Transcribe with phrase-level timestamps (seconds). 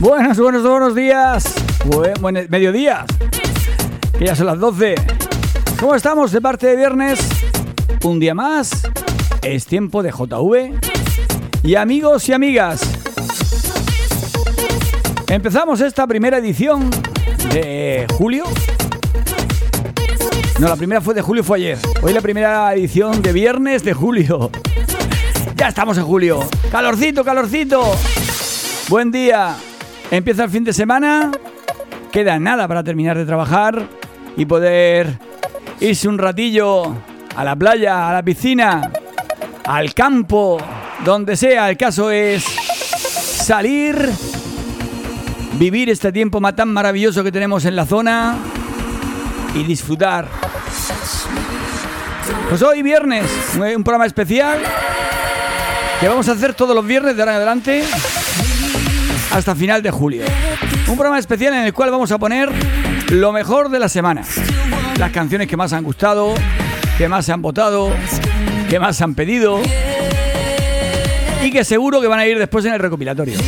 [0.00, 1.54] Buenos, buenos, buenos días.
[1.84, 3.04] Buen, mediodía.
[4.18, 4.94] Que ya son las 12.
[5.78, 7.20] ¿Cómo estamos de parte de viernes?
[8.02, 8.88] Un día más.
[9.42, 10.80] Es tiempo de JV.
[11.62, 12.80] Y amigos y amigas.
[15.28, 16.90] Empezamos esta primera edición
[17.52, 18.44] de julio.
[20.58, 21.78] No, la primera fue de julio, fue ayer.
[22.00, 24.50] Hoy la primera edición de viernes de julio.
[25.56, 26.40] Ya estamos en julio.
[26.72, 27.82] Calorcito, calorcito.
[28.88, 29.58] Buen día.
[30.10, 31.30] Empieza el fin de semana,
[32.10, 33.80] queda nada para terminar de trabajar
[34.36, 35.18] y poder
[35.78, 36.96] irse un ratillo
[37.36, 38.90] a la playa, a la piscina,
[39.64, 40.58] al campo,
[41.04, 41.70] donde sea.
[41.70, 44.10] El caso es salir,
[45.60, 48.36] vivir este tiempo tan maravilloso que tenemos en la zona
[49.54, 50.26] y disfrutar.
[52.48, 54.58] Pues hoy viernes, un programa especial
[56.00, 57.84] que vamos a hacer todos los viernes de ahora en adelante
[59.32, 60.24] hasta final de julio.
[60.88, 62.50] Un programa especial en el cual vamos a poner
[63.10, 64.22] lo mejor de la semana.
[64.98, 66.34] Las canciones que más han gustado,
[66.98, 67.90] que más se han votado,
[68.68, 69.60] que más se han pedido
[71.42, 73.38] y que seguro que van a ir después en el recopilatorio.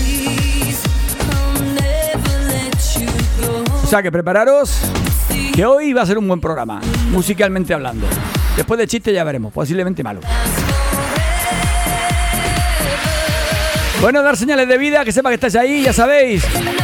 [3.83, 4.81] O sea que prepararos,
[5.55, 8.07] que hoy va a ser un buen programa, musicalmente hablando.
[8.57, 10.21] Después de chiste ya veremos, posiblemente malo.
[14.03, 16.43] Bueno, dar señales de vida, que sepa que estáis ahí, ya sabéis.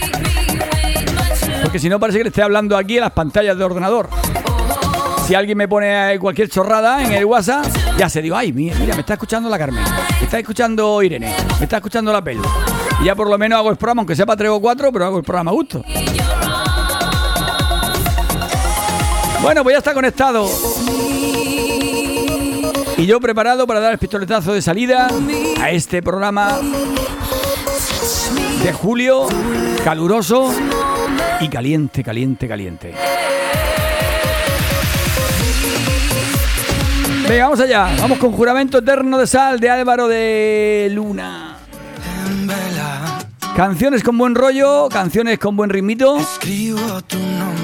[1.62, 4.08] Porque si no parece que le esté hablando aquí en las pantallas de ordenador.
[5.26, 7.66] Si alguien me pone cualquier chorrada en el WhatsApp,
[7.98, 9.84] ya se digo, ay, mira, mira, me está escuchando la Carmen,
[10.18, 12.42] me está escuchando Irene, me está escuchando la Pelu.
[13.02, 15.04] Y ya por lo menos hago el programa, aunque sea para tres o cuatro, pero
[15.04, 15.84] hago el programa a gusto.
[19.42, 20.48] Bueno, pues ya está conectado.
[22.96, 25.08] Y yo preparado para dar el pistoletazo de salida
[25.60, 26.60] a este programa
[28.62, 29.26] de julio,
[29.84, 30.54] caluroso
[31.40, 32.94] y caliente, caliente, caliente.
[37.28, 37.90] Venga, vamos allá.
[38.00, 41.56] Vamos con Juramento Eterno de Sal de Álvaro de Luna.
[43.56, 46.18] Canciones con buen rollo, canciones con buen ritmito.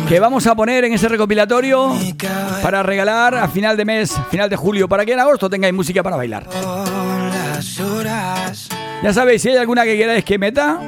[0.09, 1.95] Que vamos a poner en ese recopilatorio
[2.63, 6.03] para regalar a final de mes, final de julio, para que en agosto tengáis música
[6.03, 6.47] para bailar.
[9.03, 10.79] Ya sabéis, si hay alguna que queráis que meta,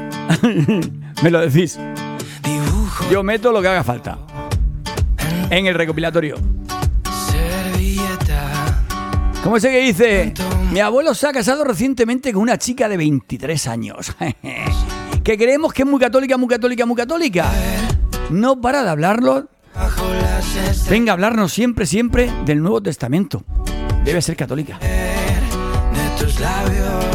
[1.22, 1.78] me lo decís.
[3.10, 4.18] Yo meto lo que haga falta
[5.50, 6.36] en el recopilatorio.
[9.44, 10.34] ¿Cómo ese que dice?
[10.70, 14.16] Mi abuelo se ha casado recientemente con una chica de 23 años.
[15.24, 17.50] que creemos que es muy católica, muy católica, muy católica.
[18.30, 19.48] No para de hablarlo.
[20.88, 23.42] Venga a hablarnos siempre, siempre del Nuevo Testamento.
[24.04, 24.78] Debe ser católica.
[24.78, 27.09] De tus labios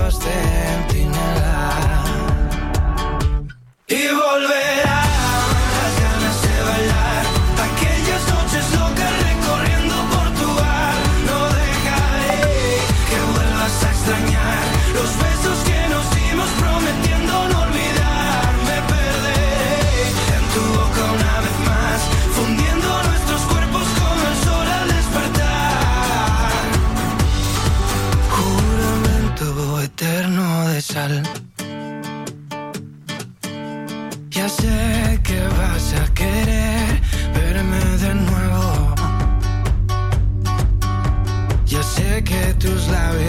[34.32, 37.00] Ya sé que vas a querer
[37.32, 38.96] verme de nuevo.
[41.68, 43.25] Ya sé que tus labios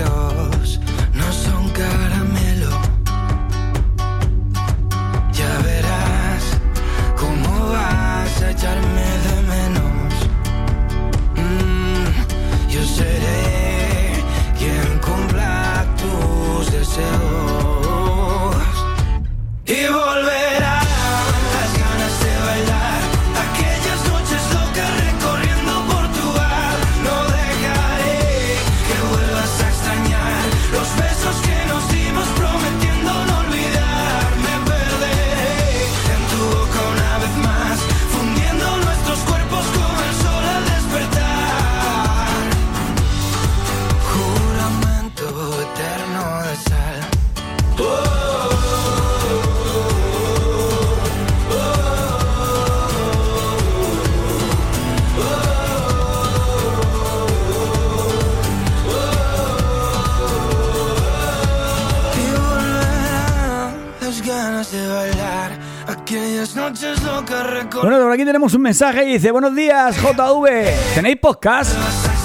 [67.80, 70.94] Bueno, por aquí tenemos un mensaje y dice, buenos días, JV.
[70.96, 71.72] ¿Tenéis podcast?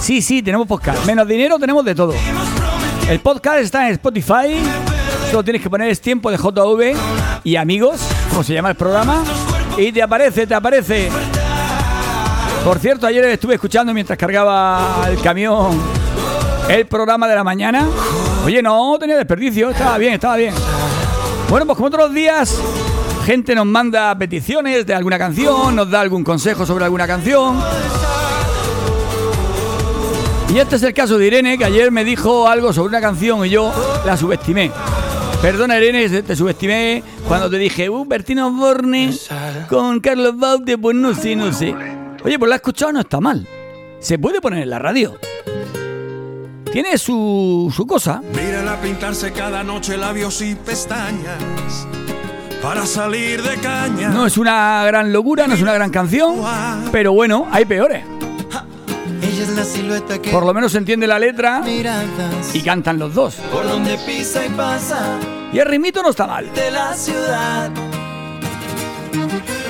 [0.02, 1.06] Sí, sí, tenemos podcast.
[1.06, 2.16] Menos dinero tenemos de todo.
[3.08, 4.60] El podcast está en Spotify.
[5.30, 6.98] Solo tienes que poner es tiempo de JV
[7.44, 8.02] y amigos,
[8.32, 9.24] como se llama el programa.
[9.78, 11.10] Y te aparece, te aparece.
[12.66, 15.80] Por cierto, ayer estuve escuchando mientras cargaba el camión
[16.68, 17.88] el programa de la mañana.
[18.44, 20.56] Oye, no tenía desperdicio, estaba bien, estaba bien.
[21.48, 22.60] Bueno, pues como los días,
[23.22, 27.60] gente nos manda peticiones de alguna canción, nos da algún consejo sobre alguna canción.
[30.54, 33.46] Y este es el caso de Irene, que ayer me dijo algo sobre una canción
[33.46, 33.72] y yo
[34.06, 34.72] la subestimé.
[35.42, 39.14] Perdona Irene, te subestimé cuando te dije, uh, Bertino Borne
[39.70, 41.74] con Carlos Baute, pues no sé, no sé.
[42.24, 43.48] Oye, pues la he escuchado, no está mal.
[44.00, 45.18] Se puede poner en la radio.
[46.72, 48.22] Tiene su, su cosa.
[48.36, 51.88] Mírala pintarse cada noche labios y pestañas
[52.62, 54.10] para salir de caña.
[54.10, 56.36] No es una gran locura, no es una gran canción,
[56.92, 58.04] pero bueno, hay peores.
[59.24, 61.62] Ella es la silueta que Por lo menos se entiende la letra
[62.54, 63.36] y cantan los dos.
[63.52, 65.18] por donde pisa y pasa
[65.54, 66.52] Y el ritmito no está mal.
[66.54, 67.70] de la ciudad.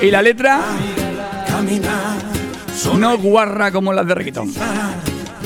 [0.00, 0.60] Y la letra
[1.46, 2.16] Caminar,
[2.98, 4.52] no guarra como las de Riquitón.
[4.52, 4.94] sonar,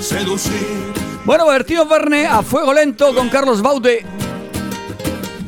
[0.01, 0.95] seducir.
[1.25, 4.07] Bueno, pues tío Verne a fuego lento con Carlos Baute.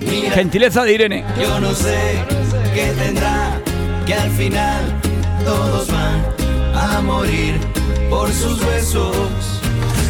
[0.00, 1.24] Mira, Gentileza de Irene.
[1.40, 2.24] yo no sé
[2.74, 3.60] qué tendrá
[4.06, 5.00] que al final
[5.44, 6.24] todos van
[6.74, 7.58] a morir
[8.10, 9.16] por sus besos.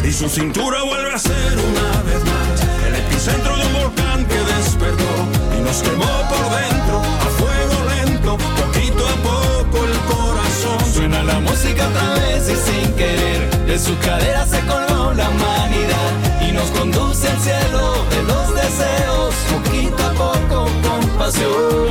[0.03, 4.37] Y su cintura vuelve a ser una vez más el epicentro de un volcán que
[4.55, 5.13] despertó
[5.57, 10.93] y nos quemó por dentro a fuego lento, poquito a poco el corazón.
[10.93, 16.41] Suena la música otra vez y sin querer de su cadera se colgó la humanidad
[16.41, 21.89] y nos conduce al cielo de los deseos, poquito a poco, con pasión,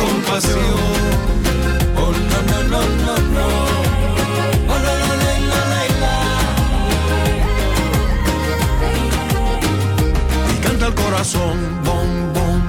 [0.00, 0.58] con pasión.
[1.96, 3.46] Oh no no no no no.
[4.68, 4.78] Oh
[10.86, 12.60] el corazón, bom, bom,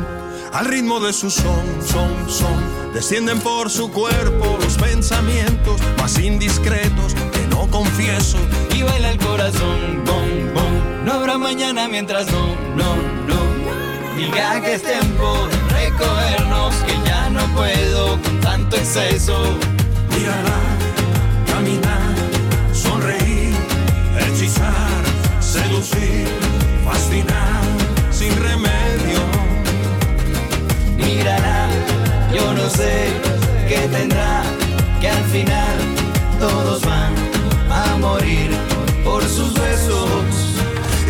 [0.54, 2.94] al ritmo de su son, son, son.
[2.94, 7.16] Descienden por su cuerpo los pensamientos más indiscretos
[7.72, 8.38] confieso.
[8.76, 11.06] y baila el corazón, bom, bom.
[11.06, 12.96] No habrá mañana mientras no, no,
[13.28, 13.38] no.
[14.18, 19.38] Diga que es tiempo de recogernos, que ya no puedo con tanto exceso.
[20.10, 20.60] Mírala,
[21.46, 22.16] caminar,
[22.74, 23.56] sonreír,
[24.20, 25.02] hechizar,
[25.40, 26.28] seducir,
[26.84, 27.62] fascinar,
[28.12, 29.22] sin remedio.
[30.98, 31.70] Mirará,
[32.34, 33.14] yo no sé
[33.70, 34.42] qué tendrá,
[35.00, 35.78] que al final
[36.40, 36.77] todos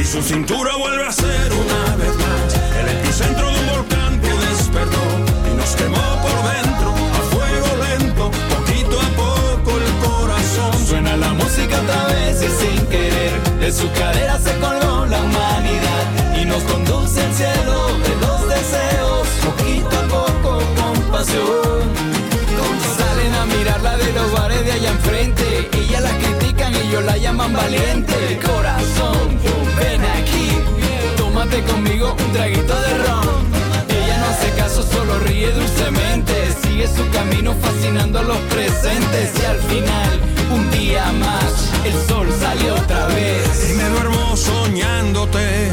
[0.08, 5.04] su cintura vuelve a ser una vez más el epicentro de un volcán que despertó
[5.52, 10.88] y nos quemó por dentro a fuego lento, poquito a poco el corazón.
[10.88, 16.40] Suena la música otra vez y sin querer de su cadera se colgó la humanidad
[16.42, 21.84] y nos conduce al cielo de los deseos, poquito a poco con pasión.
[22.98, 27.18] Salen a mirarla de los bares de allá enfrente, ella la critican y ellos la
[27.18, 28.40] llaman valiente.
[28.46, 29.38] Corazón,
[30.28, 30.52] aquí,
[31.18, 33.48] tómate conmigo un traguito de ron.
[33.90, 36.34] Ella no hace caso, solo ríe dulcemente.
[36.64, 39.32] Sigue su camino fascinando a los presentes.
[39.42, 40.20] Y al final,
[40.54, 43.70] un día más, el sol sale otra vez.
[43.70, 45.70] Y me duermo soñándote,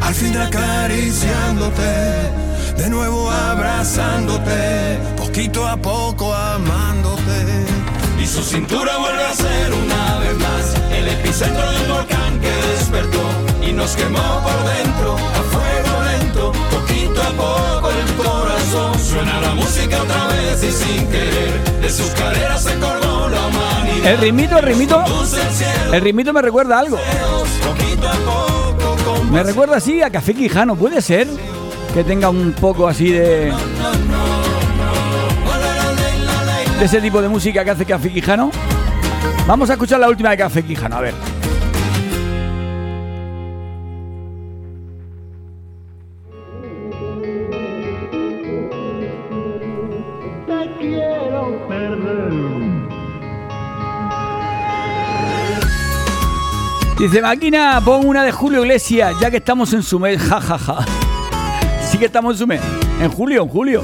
[0.00, 1.82] al fin acariciándote,
[2.76, 7.22] de nuevo abrazándote, poquito a poco amándote.
[8.20, 12.50] Y su cintura vuelve a ser una vez más el epicentro de un volcán que
[12.78, 16.52] despertó y nos quemó por dentro a fuego lento.
[16.70, 22.10] Poquito a poco el corazón suena la música otra vez y sin querer de sus
[22.10, 24.12] caderas se colgó la humanidad.
[24.12, 25.04] El ritmito, el ritmito,
[25.92, 26.98] el ritmito me recuerda a algo.
[29.30, 30.76] Me recuerda así a Café Quijano.
[30.76, 31.26] ¿Puede ser
[31.92, 33.52] que tenga un poco así de,
[36.78, 38.50] de ese tipo de música que hace Café Quijano?
[39.46, 41.33] Vamos a escuchar la última de Café Quijano, a ver.
[57.04, 60.86] Dice máquina, pon una de Julio Iglesias, ya que estamos en su mes, jajaja.
[61.90, 62.62] Sí que estamos en su mes.
[62.98, 63.82] En julio, en julio.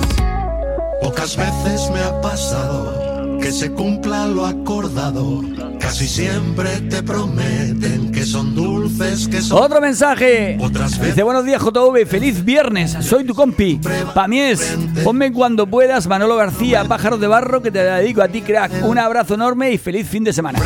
[1.02, 5.42] Pocas veces me ha pasado que se cumpla lo acordado,
[5.90, 10.56] Casi siempre te prometen que son dulces, que son Otro mensaje.
[11.04, 13.80] Dice, buenos días JV, feliz viernes, soy tu compi.
[14.14, 18.22] Pa' mí es, ponme cuando puedas, Manolo García, pájaros de barro, que te la dedico
[18.22, 18.70] a ti, crack.
[18.84, 20.60] Un abrazo enorme y feliz fin de semana.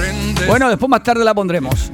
[0.46, 1.90] Bueno, después más tarde la pondremos.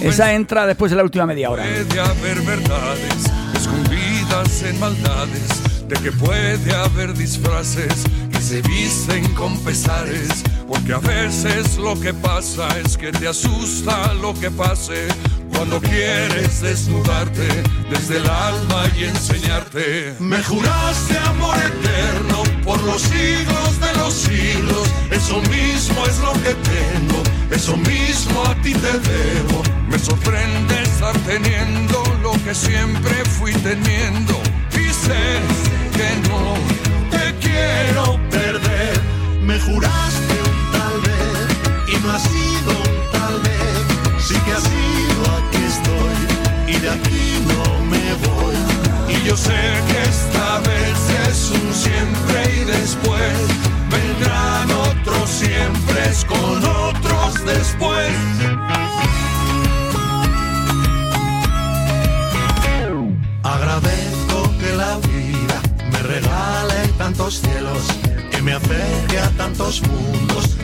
[0.00, 1.64] Esa entra después de la última media hora.
[1.64, 3.24] Puede haber verdades
[3.56, 8.04] escondidas en maldades, de que puede haber disfraces
[8.40, 10.28] se visten con pesares,
[10.66, 15.08] porque a veces lo que pasa es que te asusta lo que pase.
[15.52, 17.48] Cuando quieres desnudarte
[17.90, 20.14] desde el alma y enseñarte.
[20.20, 24.88] Me juraste amor eterno por los siglos de los siglos.
[25.10, 29.62] Eso mismo es lo que tengo, eso mismo a ti te debo.
[29.88, 34.40] Me sorprende estar teniendo lo que siempre fui teniendo.
[34.74, 35.40] Y sé
[35.92, 36.88] que no
[37.40, 39.00] quiero perder.
[39.42, 41.48] Me juraste un tal vez
[41.92, 44.24] y no ha sido un tal vez.
[44.26, 48.56] Sí que ha sido, aquí estoy y de aquí no me voy.
[49.14, 53.32] Y yo sé que esta vez es un siempre y después
[53.90, 55.78] vendrán otros siempre
[56.26, 58.47] con otros después.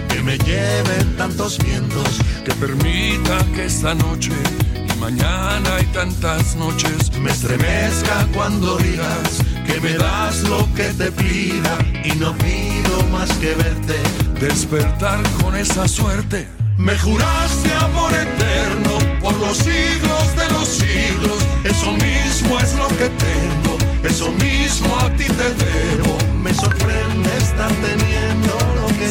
[0.09, 2.09] Que me lleven tantos vientos.
[2.43, 4.33] que permita que esta noche
[4.75, 11.13] y mañana y tantas noches Me estremezca cuando digas que me das lo que te
[11.13, 13.97] pida y no pido más que verte.
[14.41, 16.49] despertar con esa suerte.
[16.79, 21.39] Me juraste amor eterno por los siglos de los siglos.
[21.65, 26.17] Eso mismo es lo que tengo, eso mismo a ti te debo.
[26.43, 28.64] Me sorprende estar teniendo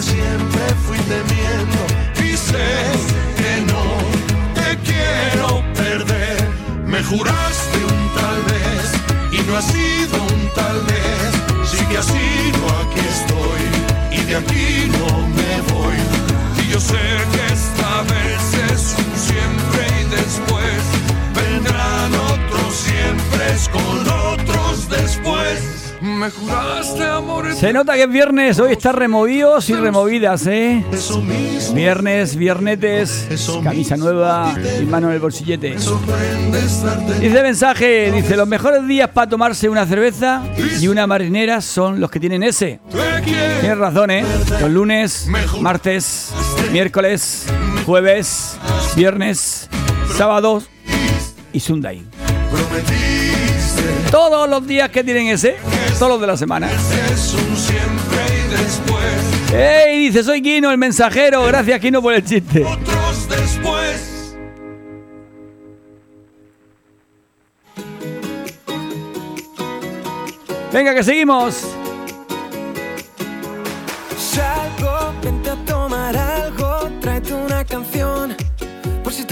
[0.04, 1.80] siempre fui temiendo.
[2.28, 2.70] Y sé
[3.40, 3.84] que no
[4.58, 6.42] te quiero perder.
[6.86, 8.86] Me juraste un tal vez
[9.32, 11.30] y no ha sido un tal vez.
[11.72, 13.64] Sí que ha sido, aquí estoy
[14.18, 15.98] y de aquí no me voy.
[16.62, 20.82] Y yo sé que esta vez es un siempre y después
[21.34, 23.94] vendrán otros siempre con.
[26.04, 30.84] Me juraste amor Se nota que es viernes, hoy está removidos y removidas, ¿eh?
[30.92, 33.30] Eso mismo Viernes, viernetes,
[33.64, 35.78] camisa nueva y mano en el bolsillete.
[37.22, 40.44] Dice mensaje, dice, los mejores días para tomarse una cerveza
[40.82, 42.82] y una marinera son los que tienen ese.
[43.62, 44.26] Tienes razón, ¿eh?
[44.60, 45.30] Los lunes,
[45.62, 46.34] martes,
[46.74, 47.46] miércoles,
[47.86, 48.58] jueves,
[48.98, 49.70] viernes,
[50.18, 50.66] sábados
[51.54, 52.04] y Sunday.
[54.12, 55.56] Todos los días que tienen ese,
[56.04, 56.70] todos los de la semana.
[59.56, 60.08] ¡Ey!
[60.08, 61.46] Dice, soy Kino, el mensajero.
[61.46, 62.66] Gracias, Kino, por el chiste.
[62.66, 64.36] otros después.
[70.74, 71.74] Venga, que seguimos.
[74.18, 77.83] Salgo, vente a tomar algo, tráete una canción,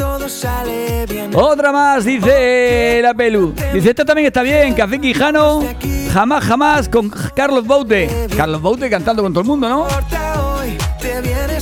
[0.01, 1.31] todo sale bien.
[1.35, 3.53] Otra más, dice la Pelu.
[3.73, 4.73] Dice, esta también está bien.
[4.73, 5.63] Café Quijano,
[6.11, 8.27] jamás, jamás, con Carlos Baute.
[8.35, 9.87] Carlos Baute cantando con todo el mundo, ¿no?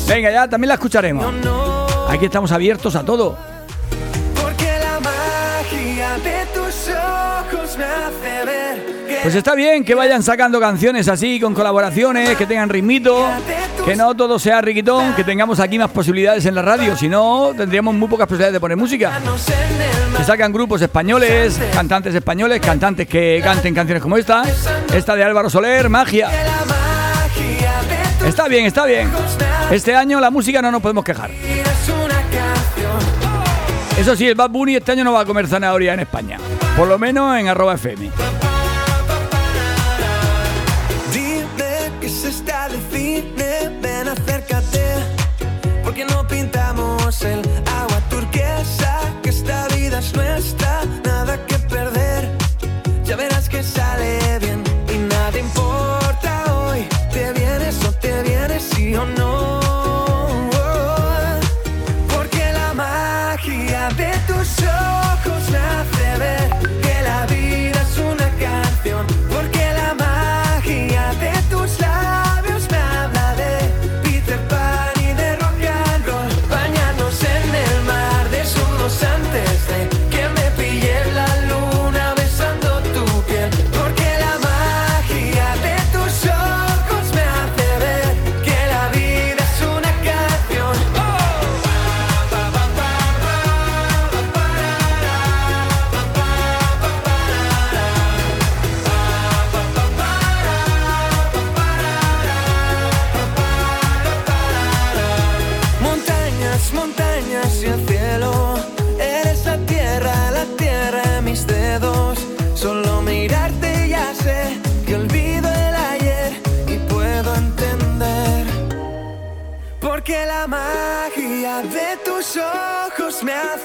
[0.08, 1.26] Venga, ya también la escucharemos.
[2.08, 3.38] Aquí estamos abiertos a todo.
[9.22, 13.28] Pues está bien que vayan sacando canciones así, con colaboraciones, que tengan ritmito,
[13.84, 17.52] que no todo sea riquitón, que tengamos aquí más posibilidades en la radio, si no,
[17.56, 19.20] tendríamos muy pocas posibilidades de poner música.
[19.20, 20.26] mar.
[20.26, 24.44] sacan grupos españoles, cantantes españoles, cantantes que canten canciones como esta,
[24.94, 26.30] esta de Álvaro Soler, Magia.
[28.26, 29.10] Está bien, está bien.
[29.70, 31.32] Este año la música no nos podemos quejar.
[34.00, 36.38] Eso sí, el Bad Bunny este año no va a comer zanahoria en España.
[36.78, 38.10] Por lo menos en arroba FM.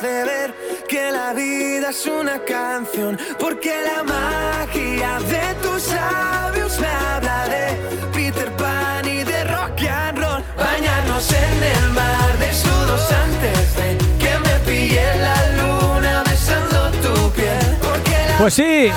[0.05, 0.55] Hace ver
[0.89, 3.19] que la vida es una canción.
[3.39, 10.19] Porque la magia de tus labios me habla de Peter Pan y de rock and
[10.19, 10.43] roll.
[10.57, 17.79] Bañarnos en el mar desnudos antes de que me pille la luna besando tu piel.
[17.81, 18.91] Porque la Pues sí,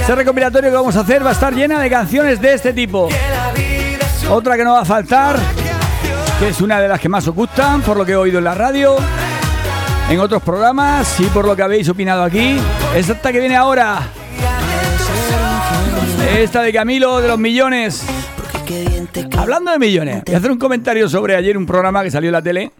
[0.00, 3.08] ese recopilatorio que vamos a hacer va a estar llena de canciones de este tipo.
[4.30, 5.38] Otra que no va a faltar,
[6.38, 8.44] que es una de las que más os gustan, por lo que he oído en
[8.44, 8.96] la radio,
[10.10, 12.56] en otros programas y por lo que habéis opinado aquí,
[12.96, 14.00] es esta que viene ahora.
[16.38, 18.02] Esta de Camilo de los millones.
[19.36, 22.32] Hablando de millones, voy a hacer un comentario sobre ayer un programa que salió en
[22.34, 22.70] la tele,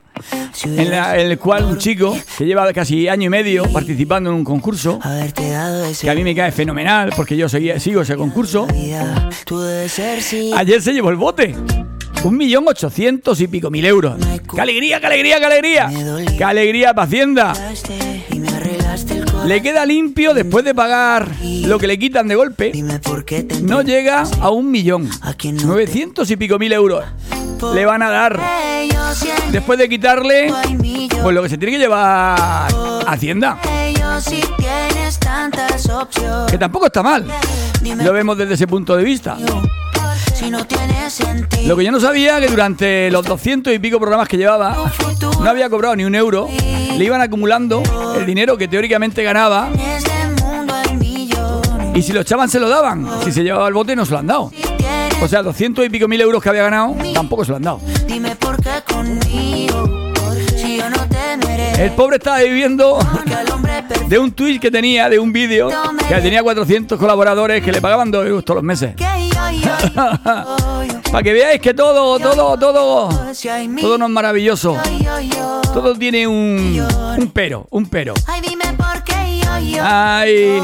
[0.64, 4.36] en, la- en el cual un chico que lleva casi año y medio participando en
[4.36, 4.98] un concurso,
[6.06, 8.66] que a mí me cae fenomenal porque yo seguía- sigo ese concurso.
[10.54, 11.54] Ayer se llevó el bote.
[12.24, 14.16] Un millón ochocientos y pico mil euros.
[14.52, 15.90] ¡Qué alegría, qué alegría, qué alegría!
[16.36, 17.52] ¡Qué alegría para Hacienda!
[19.44, 22.72] Le queda limpio después de pagar lo que le quitan de golpe.
[23.62, 25.08] No llega a un millón.
[25.64, 27.04] Novecientos y pico mil euros.
[27.74, 28.40] Le van a dar
[29.50, 30.52] después de quitarle
[31.22, 32.68] pues lo que se tiene que llevar
[33.06, 33.58] Hacienda.
[36.50, 37.26] Que tampoco está mal.
[37.96, 39.38] Lo vemos desde ese punto de vista.
[40.38, 41.68] Si no tiene sentido.
[41.68, 44.76] Lo que yo no sabía que durante los 200 y pico programas que llevaba,
[45.40, 46.48] no había cobrado ni un euro,
[46.96, 47.82] le iban acumulando
[48.16, 50.18] el dinero que teóricamente ganaba este
[51.98, 53.08] y si lo echaban se lo daban.
[53.24, 54.52] Si se llevaba el bote no se lo han dado.
[55.20, 57.80] O sea, 200 y pico mil euros que había ganado, tampoco se lo han dado.
[58.06, 60.12] dime por qué conmigo.
[60.56, 61.82] Si yo no te merezco.
[61.82, 63.00] El pobre estaba viviendo
[64.06, 65.70] de un tweet que tenía, de un vídeo,
[66.08, 68.94] que tenía 400 colaboradores que le pagaban 2 euros todos los meses.
[71.10, 73.08] Para que veáis que todo, todo, todo,
[73.80, 74.76] todo no es maravilloso.
[75.72, 76.86] Todo tiene un,
[77.18, 78.14] un pero, un pero.
[79.80, 80.60] Ay,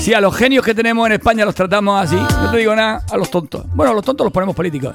[0.00, 3.04] Si a los genios que tenemos en España los tratamos así, no te digo nada,
[3.10, 3.64] a los tontos.
[3.74, 4.94] Bueno, a los tontos los ponemos políticos.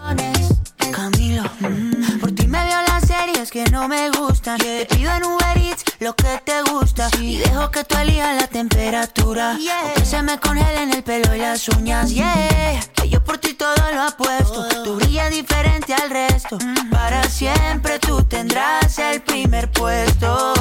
[0.91, 4.57] Camilo, mm, por ti me veo las series que no me gustan.
[4.57, 5.57] Te pido en Uber
[5.99, 7.09] lo que te gusta.
[7.19, 9.57] Y dejo que tú elijas la temperatura.
[9.95, 12.11] Que se me congelen el pelo y las uñas.
[12.11, 14.67] Yeah, que yo por ti todo lo apuesto.
[14.83, 16.57] Tú brillas diferente al resto.
[16.91, 20.53] Para siempre tú tendrás el primer puesto.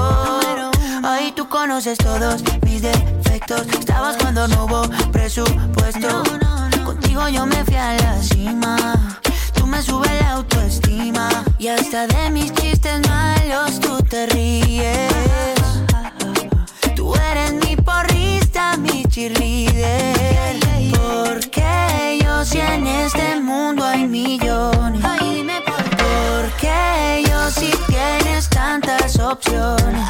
[1.05, 3.66] Ahí tú conoces todos mis defectos.
[3.79, 6.23] Estabas cuando no hubo presupuesto.
[6.85, 9.20] Contigo yo me fui a la cima.
[9.75, 11.29] Me subes la autoestima.
[11.59, 15.11] Y hasta de mis chistes malos tú te ríes.
[16.95, 20.61] Tú eres mi porrista, mi cheerleader.
[20.93, 25.03] Porque yo si en este mundo hay millones.
[25.03, 30.09] Porque yo si tienes tantas opciones.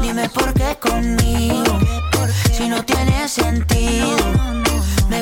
[0.00, 1.80] Dime por qué conmigo.
[2.52, 4.52] Si no tiene sentido.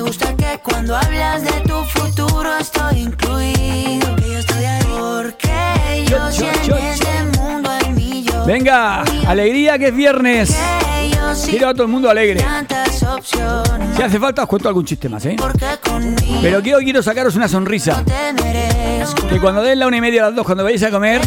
[0.01, 4.17] Me gusta que cuando hablas de tu futuro estoy incluido.
[4.17, 4.83] Que yo estoy ahí.
[4.89, 8.47] Porque yo, Yo, yo, en este mundo hay millones.
[8.47, 10.57] Venga, alegría que es viernes.
[11.45, 12.43] Quiero a todo el mundo alegre.
[13.95, 15.37] Si hace falta os cuento algún chiste más, ¿eh?
[16.41, 18.03] Pero quiero, quiero sacaros una sonrisa.
[19.29, 21.21] Que cuando den la una y media a las dos, cuando vayáis a comer,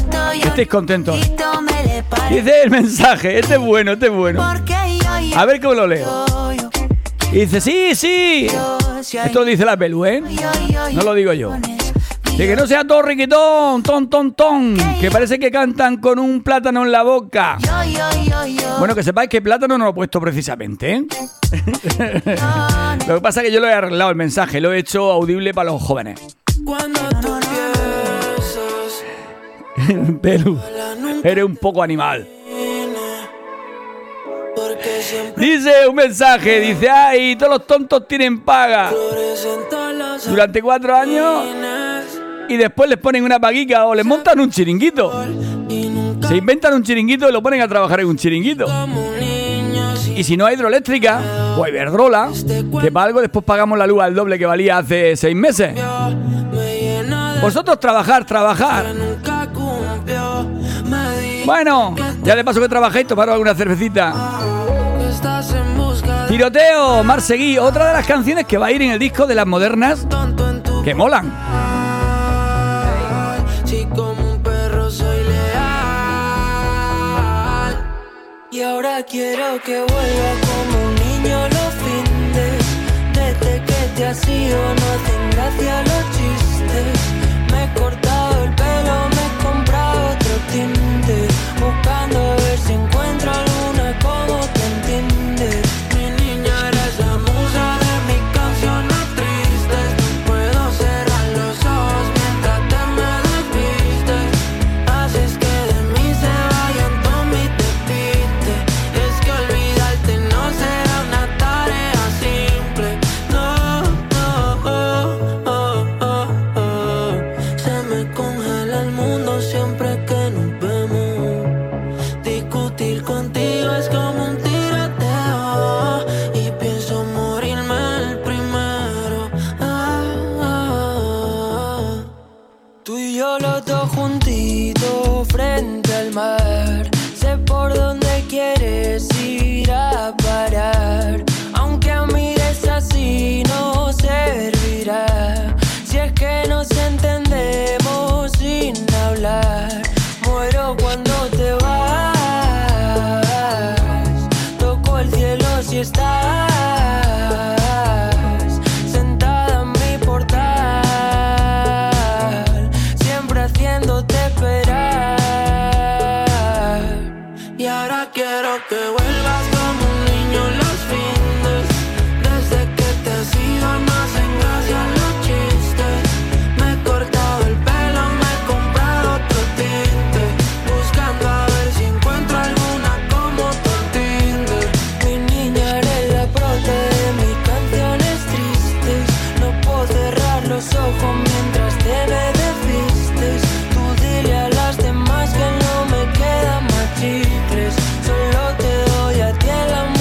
[0.43, 1.15] estéis contentos.
[1.19, 2.33] Le parezco.
[2.33, 4.41] Dice el mensaje, este es bueno, este es bueno.
[4.41, 6.25] A ver cómo lo leo.
[7.33, 8.45] Y dice, sí, sí.
[8.45, 10.21] Esto lo dice la pelu, ¿eh?
[10.93, 11.51] No lo digo yo.
[12.37, 14.77] De que no sea todo riquitón, ton, ton, ton.
[15.01, 17.57] Que parece que cantan con un plátano en la boca.
[18.77, 21.05] Bueno, que sepáis que plátano no lo he puesto precisamente, ¿eh?
[23.07, 25.55] Lo que pasa es que yo lo he arreglado el mensaje, lo he hecho audible
[25.55, 26.19] para los jóvenes.
[30.21, 30.59] Pelu,
[31.23, 32.27] eres un poco animal.
[35.37, 38.91] Dice un mensaje, dice, ay, todos los tontos tienen paga
[40.27, 41.45] durante cuatro años
[42.47, 45.11] y después les ponen una paguica o les montan un chiringuito.
[46.27, 48.65] Se inventan un chiringuito y lo ponen a trabajar en un chiringuito.
[50.15, 51.21] Y si no hay hidroeléctrica
[51.57, 52.29] o Iberdrola,
[52.81, 55.73] que para algo después pagamos la luz al doble que valía hace seis meses.
[57.41, 58.85] Vosotros trabajar, trabajar.
[61.45, 64.13] Bueno, ya de paso que trabajéis, tomaros alguna cervecita.
[66.33, 69.45] Tiroteo, Marseguí, otra de las canciones que va a ir en el disco de las
[69.45, 70.07] modernas
[70.83, 71.31] que molan.
[73.63, 75.43] Si como un perro soy leal
[78.49, 82.65] y ahora quiero que vuelva como un niño los findes.
[83.13, 86.97] Desde que te has ido no hacen gracia los chistes.
[87.51, 90.82] Me he cortado el pelo, me he comprado otro timbre.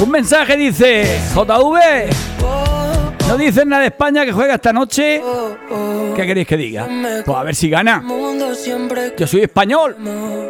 [0.02, 2.10] Un mensaje dice, JV,
[3.28, 5.22] no dicen nada de España que juega esta noche.
[6.16, 6.88] ¿Qué queréis que diga?
[7.24, 8.02] Pues a ver si gana.
[9.16, 9.96] Yo soy español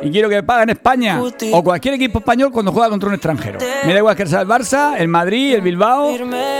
[0.03, 1.21] y quiero que me paguen España
[1.53, 3.59] o cualquier equipo español cuando juega contra un extranjero.
[3.85, 6.17] Me da igual que sea el Barça, el Madrid, el Bilbao,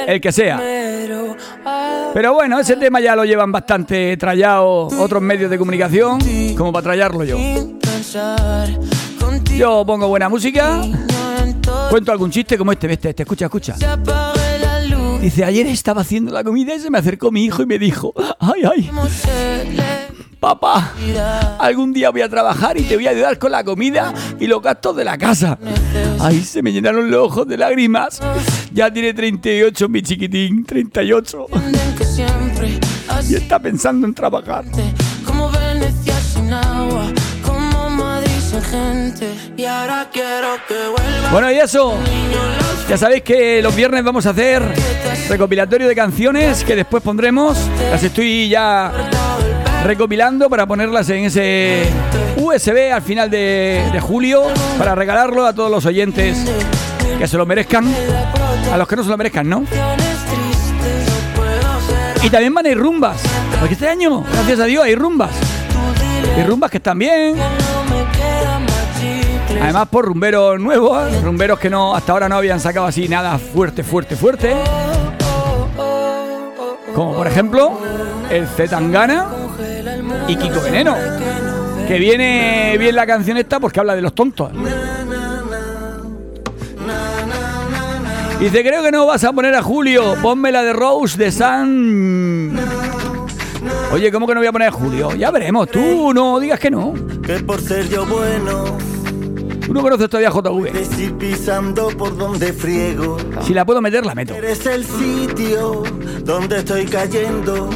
[0.07, 0.61] el que sea.
[2.13, 6.19] Pero, bueno, ese tema ya lo llevan bastante trallado otros medios de comunicación
[6.59, 7.39] como para trallarlo yo.
[9.57, 10.83] Yo pongo buena música,
[11.93, 13.77] cuento algún chiste como este, este, este, escucha, escucha.
[15.21, 18.15] Dice, ayer estaba haciendo la comida y se me acercó mi hijo y me dijo,
[18.41, 18.91] ay, ay,
[20.41, 20.95] papá,
[21.59, 24.63] algún día voy a trabajar y te voy a ayudar con la comida y los
[24.63, 25.59] gastos de la casa.
[26.19, 28.23] Ay, se me llenaron los ojos de lágrimas.
[28.73, 31.47] Ya tiene 38, mi chiquitín, 38.
[31.53, 32.81] Entienden que siempre
[33.29, 34.65] Y está pensando en trabajar.
[35.27, 37.13] como Venecia sin agua
[37.45, 41.95] como Madrid sin gente y ahora quiero que vuelva Bueno, y eso,
[42.89, 44.63] ya sabéis que los viernes vamos a hacer
[45.29, 47.59] recopilatorio de canciones que después pondremos.
[47.91, 48.93] Las estoy ya
[49.85, 51.85] recopilando para ponerlas en ese
[52.37, 54.45] USB al final de, de julio
[54.79, 56.39] para regalarlo a todos los oyentes
[57.19, 57.87] que se lo merezcan.
[58.73, 59.65] A los que no se lo merezcan, ¿no?
[62.23, 63.21] Y también van a ir rumbas.
[63.59, 65.31] Porque este año, gracias a Dios, hay rumbas.
[66.39, 67.37] Y rumbas que están bien.
[69.63, 73.83] Además por rumberos nuevos, rumberos que no hasta ahora no habían sacado así nada fuerte,
[73.83, 74.55] fuerte, fuerte.
[76.95, 77.79] Como por ejemplo
[78.31, 79.27] el Zetangana
[80.29, 80.95] y Kiko Veneno.
[80.95, 84.51] que no Que viene bien la canción esta porque habla de los tontos.
[88.41, 90.17] Dice, creo que no vas a poner a Julio.
[90.21, 92.59] Ponme la de Rose de San.
[93.93, 95.15] Oye, ¿cómo que no voy a poner a Julio?
[95.15, 95.71] Ya veremos.
[95.71, 96.93] Tú no digas que no.
[97.25, 98.65] Que por ser yo bueno,
[99.67, 101.19] Tú no conoces todavía a JV.
[101.19, 103.17] pisando por donde friego.
[103.43, 104.35] Si la puedo meter, la meto.
[104.35, 105.83] Eres el sitio
[106.25, 107.71] donde estoy cayendo.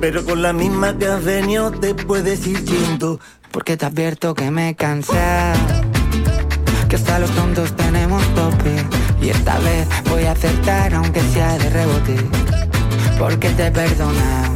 [0.00, 3.18] Pero con la misma que has venido te puedes ir yendo.
[3.56, 5.14] Porque te advierto que me cansé
[6.90, 8.84] Que hasta los tontos tenemos tope
[9.22, 12.16] Y esta vez voy a acertar aunque sea de rebote
[13.18, 14.55] Porque te he perdonado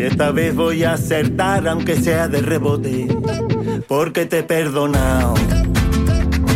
[0.00, 3.06] Y esta vez voy a acertar aunque sea de rebote.
[3.86, 5.34] Porque te he perdonado.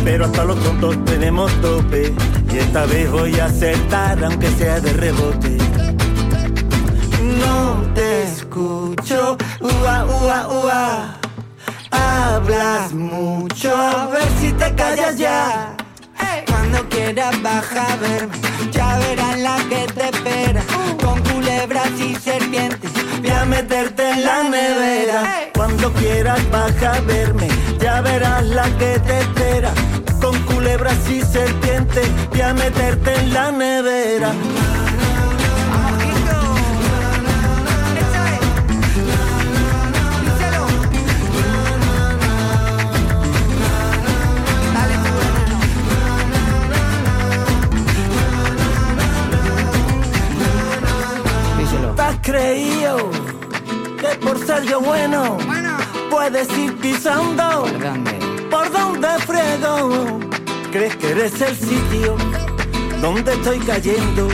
[0.03, 2.11] Pero hasta los tontos tenemos tope.
[2.51, 5.57] Y esta vez voy a acertar, aunque sea de rebote.
[7.37, 11.19] No te escucho, ua, ua, ua.
[11.91, 15.77] Hablas mucho, a ver si te callas ya.
[16.47, 18.37] Cuando quieras baja a verme,
[18.71, 20.63] ya verás la que te espera.
[22.05, 25.49] Y serpientes, Voy a meterte en la nevera.
[25.55, 27.47] Cuando quieras baja a verme,
[27.79, 29.71] ya verás la que te espera.
[30.21, 34.31] Con culebras y serpientes, voy a meterte en la nevera.
[52.05, 53.09] Has creído
[53.99, 55.37] que por ser yo bueno,
[56.09, 57.63] puedes ir pisando?
[57.63, 58.11] ¿Por dónde?
[58.51, 60.19] ¿Por dónde frego?
[60.71, 62.15] ¿Crees que eres el sitio
[63.01, 64.27] donde estoy cayendo?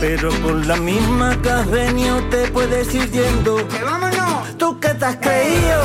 [0.00, 3.56] Pero con la misma que has venido te puedes ir yendo.
[3.68, 4.56] ¡Que vámonos!
[4.56, 5.82] ¿Tú qué te has creído?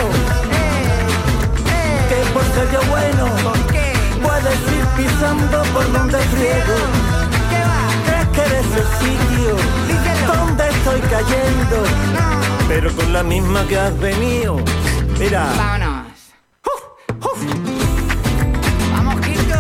[2.10, 3.92] Que por ser yo bueno, ¿Por qué?
[4.24, 6.78] puedes ir pisando por donde friego.
[7.52, 7.82] ¿Qué va?
[8.06, 11.84] ¿Crees que eres el sitio donde estoy cayendo?
[12.68, 14.58] Pero con la misma que has venido.
[15.20, 15.52] Mira.
[15.56, 16.06] Vámonos.
[18.92, 19.56] Vamos, Quito.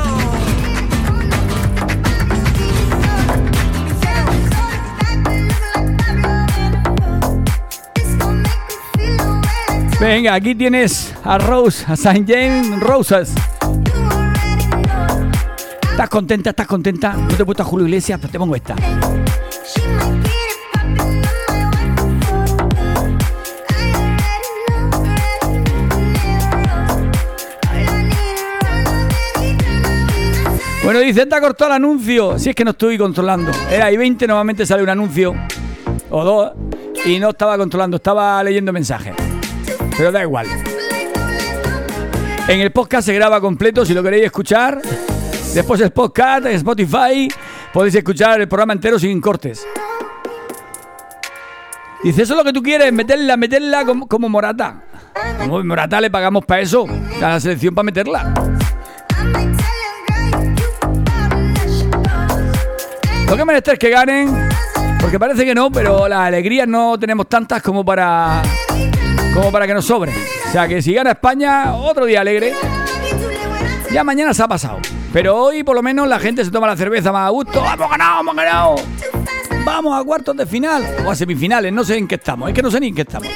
[9.99, 13.33] Venga, aquí tienes a Rose, a Saint James Roses.
[15.89, 16.49] ¿Estás contenta?
[16.49, 17.13] ¿Estás contenta?
[17.13, 18.75] No te he puesto a Julio Iglesias, pero te pongo esta.
[30.85, 32.37] Bueno, dice, te ha cortado el anuncio.
[32.37, 33.51] Si es que no estoy controlando.
[33.71, 35.33] Era I 20, normalmente sale un anuncio
[36.11, 36.51] o dos
[37.03, 39.15] y no estaba controlando, estaba leyendo mensajes.
[39.97, 40.45] Pero da igual.
[42.47, 44.79] En el podcast se graba completo si lo queréis escuchar.
[45.55, 47.29] Después el podcast en Spotify
[47.73, 49.65] podéis escuchar el programa entero sin cortes.
[52.03, 54.83] Dice, eso es lo que tú quieres, meterla, meterla como, como Morata.
[55.39, 56.85] Como Morata le pagamos para eso,
[57.19, 58.33] la selección para meterla.
[63.27, 64.49] Lo que es menester es que ganen,
[64.99, 68.41] porque parece que no, pero las alegrías no tenemos tantas como para
[69.33, 70.11] como para que nos sobre.
[70.11, 72.53] O sea que si gana España, otro día alegre.
[73.91, 74.79] Ya mañana se ha pasado.
[75.11, 77.63] Pero hoy por lo menos la gente se toma la cerveza más a gusto.
[77.65, 78.75] ¡Hemos ganado, hemos ganado!
[79.65, 82.49] Vamos a cuartos de final o a semifinales, no sé en qué estamos.
[82.49, 83.27] Es que no sé ni en qué estamos.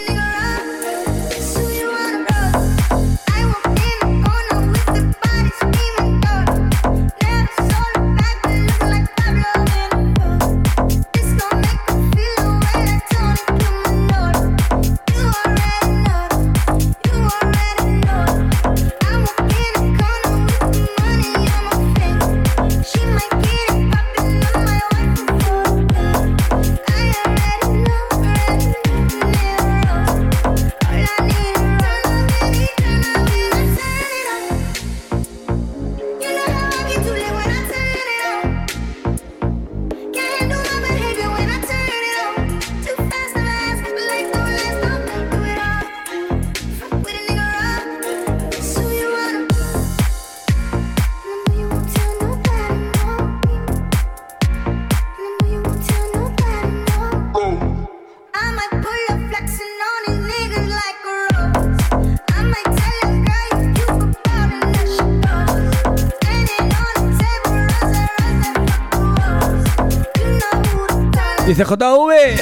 [71.60, 72.40] Dice JV,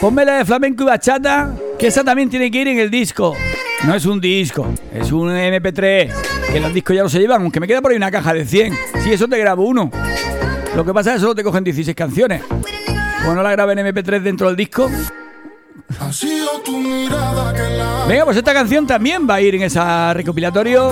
[0.00, 3.36] ponme la de flamenco y bachata, que esa también tiene que ir en el disco.
[3.82, 6.10] No es un disco, es un MP3.
[6.50, 8.46] Que los discos ya no se llevan, aunque me queda por ahí una caja de
[8.46, 8.74] 100.
[9.02, 9.90] Si eso te grabo uno.
[10.74, 12.42] Lo que pasa es que solo te cogen 16 canciones.
[13.20, 14.90] Como no la grabé en MP3 dentro del disco.
[16.00, 19.62] Ha sido tu mirada que la Venga, pues esta canción también va a ir en
[19.64, 20.88] ese recopilatorio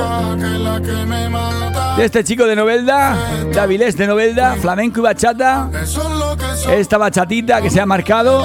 [1.97, 3.17] de este chico de Novelda,
[3.53, 5.71] Davilés de Novelda, flamenco y bachata.
[6.71, 8.43] Esta bachatita que se ha marcado.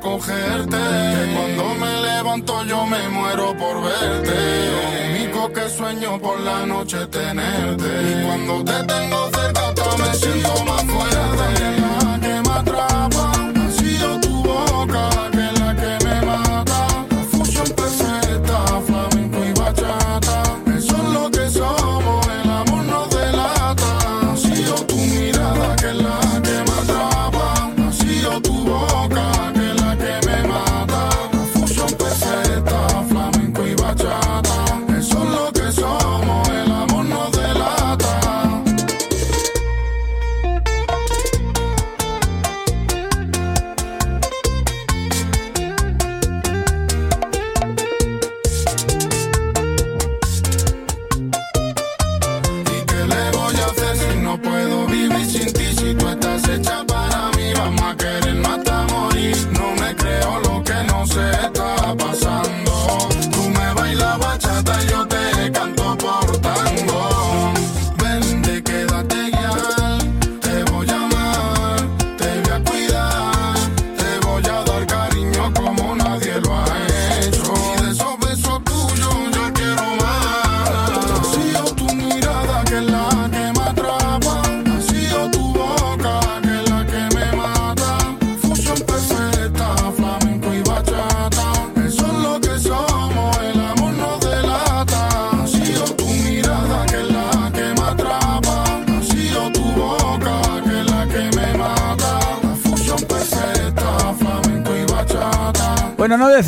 [0.00, 4.34] Cuando me levanto yo me muero por verte.
[4.70, 7.86] Lo único que sueño por la noche tenerte.
[7.86, 12.05] Y cuando te tengo cerca hasta me siento más fuerte.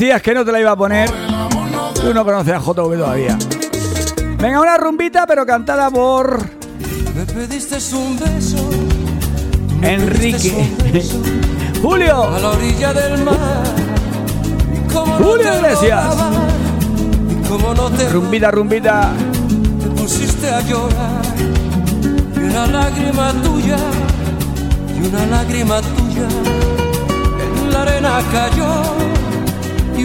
[0.09, 1.11] Decías que no te la iba a poner.
[1.95, 3.37] Tú no conoces a JV todavía.
[4.39, 6.41] Venga, una rumbita, pero cantada por
[7.15, 8.71] Me pediste un beso
[9.83, 10.67] Enrique.
[11.77, 12.31] a Julio.
[12.41, 13.37] la orilla del mar.
[14.95, 16.17] No Julio Iglesias.
[17.77, 19.13] no te Rumbita, rumbita.
[19.83, 21.21] te pusiste a llorar.
[22.35, 23.77] Y una lágrima tuya,
[24.97, 26.29] y una lágrima tuya
[27.43, 28.48] en la arena cayó.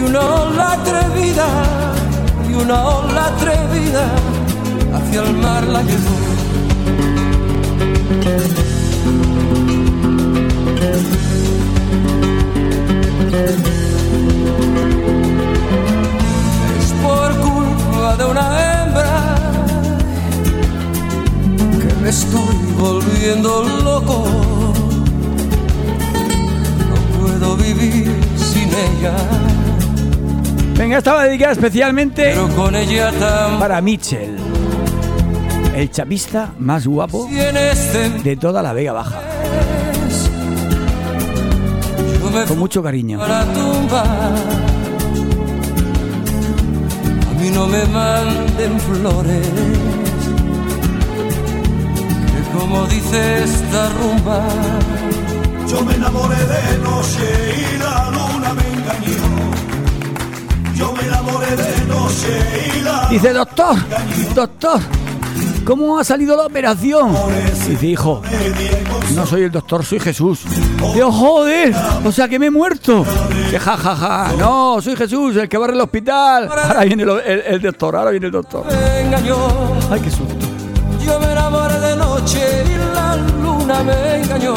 [0.06, 1.46] Una ola atrevida,
[2.48, 4.04] y una ola atrevida
[4.94, 6.16] hacia el mar la llevó.
[16.78, 19.14] Es por culpa de una hembra
[21.80, 24.18] que me estoy volviendo loco.
[26.90, 29.16] No puedo vivir sin ella,
[30.76, 33.12] Venga, esta va dedicada especialmente con ella
[33.58, 34.36] para Mitchell.
[35.74, 39.20] El chapista más guapo Tienes de toda la Vega Baja.
[42.48, 43.18] Con mucho cariño.
[43.18, 44.02] la tumba.
[47.30, 49.48] A mí no me manden flores.
[52.26, 54.44] Que como dice esta rumba,
[55.68, 59.33] Yo me enamoré de noche y la luna me engañó.
[63.10, 63.76] Dice, doctor,
[64.34, 64.80] doctor,
[65.64, 67.12] ¿cómo ha salido la operación?
[67.68, 68.22] Dice, hijo,
[69.14, 70.40] no soy el doctor, soy Jesús.
[70.94, 73.04] Digo, joder, o sea que me he muerto.
[73.44, 76.48] Dice, ja, ja, ja, no, soy Jesús, el que va al hospital.
[76.50, 78.66] Ahora viene lo- el, el doctor, ahora viene el doctor.
[79.90, 80.34] Ay, qué susto.
[81.04, 84.54] Yo me enamoré de noche y la luna me engañó.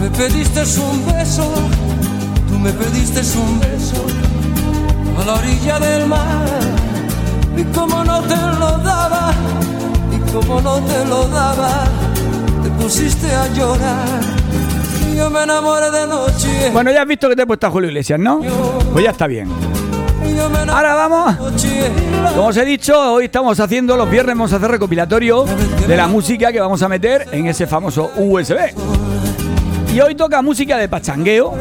[0.00, 1.48] Me pediste un beso,
[2.48, 4.04] tú me pediste un beso
[5.18, 6.44] a la orilla del mar.
[7.56, 9.32] Y como no te lo daba,
[10.12, 11.84] y como no te lo daba,
[12.62, 14.06] te pusiste a llorar.
[15.12, 16.70] Y Yo me enamoré de noche.
[16.72, 18.40] Bueno, ya has visto que te he puesto a Julio Iglesias, ¿no?
[18.92, 19.48] Pues ya está bien.
[20.68, 21.36] Ahora vamos.
[22.34, 25.44] Como os he dicho, hoy estamos haciendo, los viernes vamos a hacer recopilatorio
[25.86, 28.56] de la música que vamos a meter en ese famoso USB.
[29.94, 31.54] Y hoy toca música de pachangueo,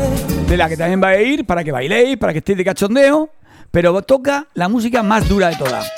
[0.48, 3.30] de la que también va a ir para que bailéis, para que estéis de cachondeo,
[3.74, 5.92] pero toca la música más dura de todas.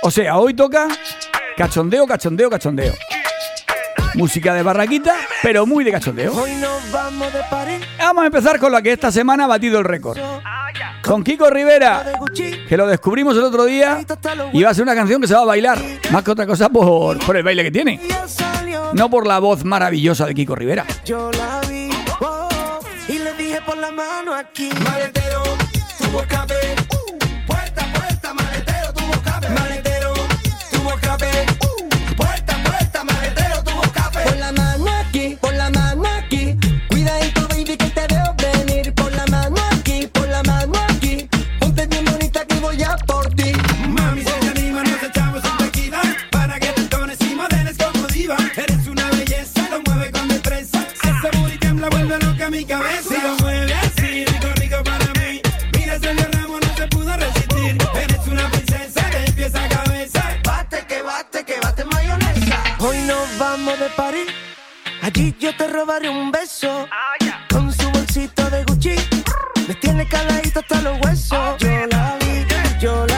[0.00, 0.86] O sea, hoy toca
[1.56, 2.94] cachondeo, cachondeo, cachondeo.
[4.14, 6.32] Música de barraquita, pero muy de cachondeo.
[6.32, 7.72] Hoy nos vamos de party.
[7.98, 10.18] Vamos a empezar con la que esta semana ha batido el récord.
[11.02, 12.04] Con Kiko Rivera,
[12.68, 14.04] que lo descubrimos el otro día
[14.52, 15.80] y va a ser una canción que se va a bailar,
[16.12, 18.00] más que otra cosa por, por el baile que tiene,
[18.92, 20.86] no por la voz maravillosa de Kiko Rivera.
[21.04, 21.90] Yo la vi.
[22.20, 22.48] oh,
[23.08, 24.70] y le dije por la mano aquí.
[26.12, 26.81] Maletero, tuvo
[65.02, 66.88] Allí yo te robaré un beso.
[67.50, 68.94] Con su bolsito de Gucci.
[69.66, 71.58] Me tiene caladito hasta los huesos.
[71.58, 72.46] Yo la vi,
[72.80, 73.11] yo la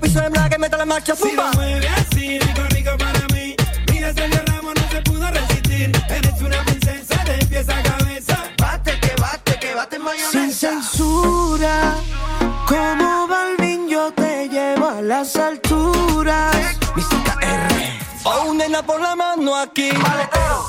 [0.00, 1.50] Piso en que meta la marcha, Si lo zumba.
[1.52, 3.54] mueve así, rico, rico para mí.
[3.90, 5.92] Mira, Celia Ramos no se pudo resistir.
[6.08, 8.44] Eres una princesa de pies a cabeza.
[8.58, 9.98] Bate, que bate, que bate
[10.30, 11.94] Sin censura,
[12.66, 16.56] como Balvin yo te llevo a las alturas.
[16.96, 17.98] Mística R.
[18.24, 19.90] Oh, nena, por la mano aquí.
[19.92, 20.64] Maletero,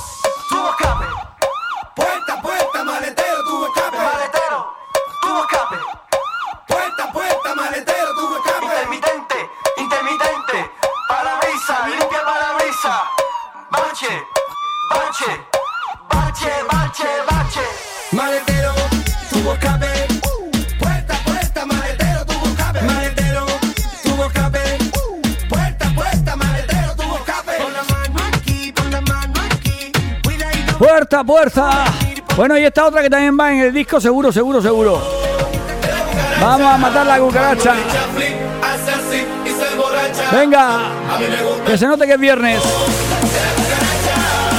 [32.36, 35.01] Bueno, y esta otra que también va en el disco, seguro, seguro, seguro.
[36.39, 37.75] Vamos a matar la cucaracha.
[40.32, 40.91] Venga,
[41.65, 42.61] que se note que es viernes.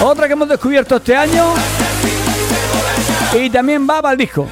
[0.04, 1.54] Otra que hemos descubierto este año.
[3.34, 4.46] Y también va para el disco.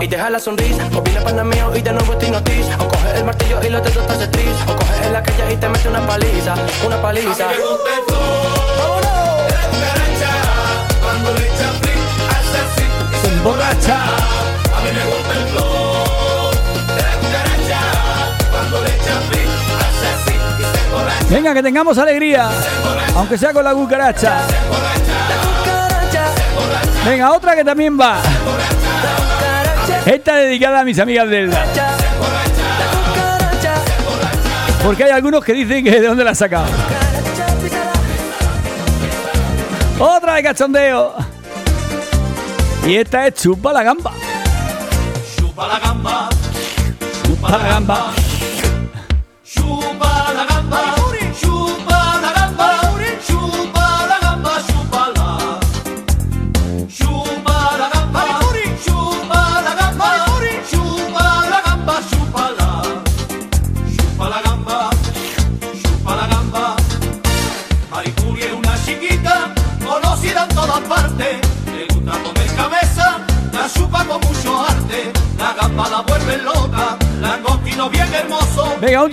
[0.00, 3.16] Y deja la sonrisa O viene pana mío y de nuevo te noticia O coge
[3.16, 5.68] el martillo y lo te totas de tris O coge en la calle y te
[5.68, 6.54] mete una paliza
[6.86, 8.28] Una paliza Me gusta el flow
[9.48, 10.32] de la cucaracha.
[11.02, 13.96] Cuando le echa flip, hace así y Se emborracha.
[14.76, 16.50] A mí me gusta el flow
[16.86, 17.80] de la cucaracha.
[18.50, 21.26] Cuando le echa flip, hace así y se emborracha.
[21.28, 22.50] Venga, que tengamos alegría.
[23.16, 24.42] Aunque sea con la cucaracha.
[24.68, 26.24] Cucaracha,
[27.04, 28.20] Venga, otra que también va.
[30.08, 31.52] Esta dedicada a mis amigas del
[34.82, 36.64] Porque hay algunos que dicen que de dónde la has sacado.
[39.98, 41.14] Otra de cachondeo.
[42.86, 44.14] Y esta es chupa la gamba.
[45.36, 46.28] Chupa la gamba,
[47.26, 48.12] Chupa la gamba.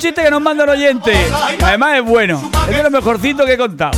[0.05, 1.13] Chiste que nos manda un oyente.
[1.63, 2.51] Además es bueno.
[2.69, 3.97] Es de lo mejorcito que he contado.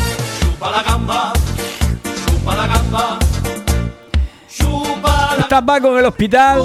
[5.40, 6.62] Esta va con el hospital.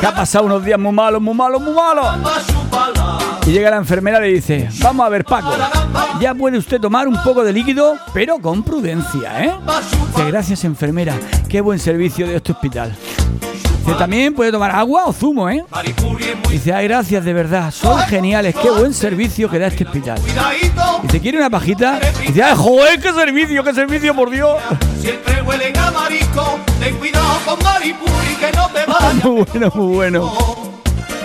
[0.00, 2.06] Que ha pasado unos días muy malos, muy malos, muy malos.
[3.46, 5.52] Y llega la enfermera y le dice, vamos a ver Paco,
[6.18, 9.54] ya puede usted tomar un poco de líquido, pero con prudencia, ¿eh?
[10.08, 11.14] Dice, gracias enfermera,
[11.48, 12.96] qué buen servicio de este hospital.
[13.84, 15.62] Dice, también puede tomar agua o zumo, ¿eh?
[16.48, 17.70] Dice, ay, gracias, de verdad.
[17.70, 18.54] Son geniales.
[18.54, 20.18] Qué buen servicio que da este hospital.
[21.02, 22.00] Dice, ¿quiere una pajita?
[22.26, 24.56] Dice, ay, joder, qué servicio, qué servicio, por Dios.
[25.00, 26.58] Siempre huelen a marisco.
[26.80, 29.12] Ten cuidado con Maripuri que no te vaya.
[29.22, 30.32] Muy bueno, muy bueno.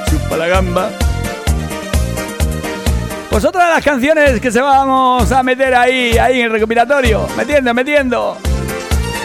[0.10, 0.90] Chupa la gamba.
[3.30, 7.26] Pues otra de las canciones que se vamos a meter ahí, ahí en el recopilatorio.
[7.38, 8.38] Metiendo, metiendo.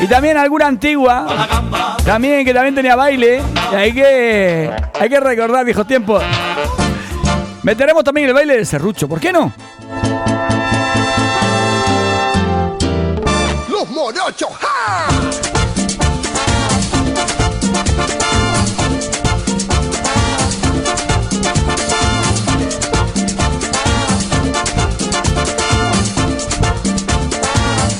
[0.01, 1.97] Y también alguna antigua.
[2.05, 3.43] También, que también tenía baile.
[3.73, 4.71] Y hay que,
[5.01, 6.23] hay que recordar viejos tiempos.
[7.63, 9.09] Meteremos también el baile del serrucho.
[9.09, 9.53] ¿Por qué no?
[13.71, 15.07] Los morochos, ¡ja!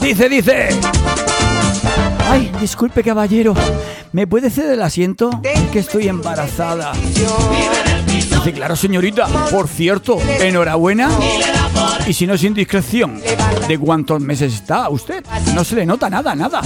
[0.03, 0.69] Dice, dice.
[2.31, 3.55] Ay, disculpe caballero.
[4.13, 5.31] ¿Me puede ceder el asiento?
[5.43, 6.93] Es que estoy embarazada.
[8.07, 9.27] Dice, claro señorita.
[9.51, 11.11] Por cierto, enhorabuena.
[12.07, 13.21] Y si no es indiscreción,
[13.67, 15.25] ¿de cuántos meses está usted?
[15.55, 16.61] No se le nota nada, nada.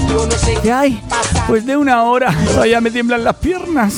[0.63, 1.01] ¿Qué hay?
[1.47, 2.35] Pues de una hora.
[2.47, 3.95] Todavía me tiemblan las piernas.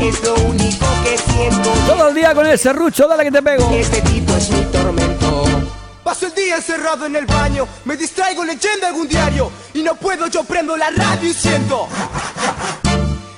[0.00, 1.70] Es lo único que siento.
[1.86, 3.70] Todo el día con el serrucho, dale que te pego.
[3.70, 5.44] Este tipo es mi tormento.
[6.04, 10.26] Paso el día encerrado en el baño, me distraigo leyendo algún diario y no puedo,
[10.28, 11.88] yo prendo la radio y siento.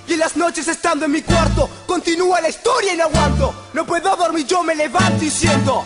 [0.06, 3.54] Y en las noches estando en mi cuarto, continúa la historia y no aguanto.
[3.72, 5.84] No puedo dormir, yo me levanto y siento.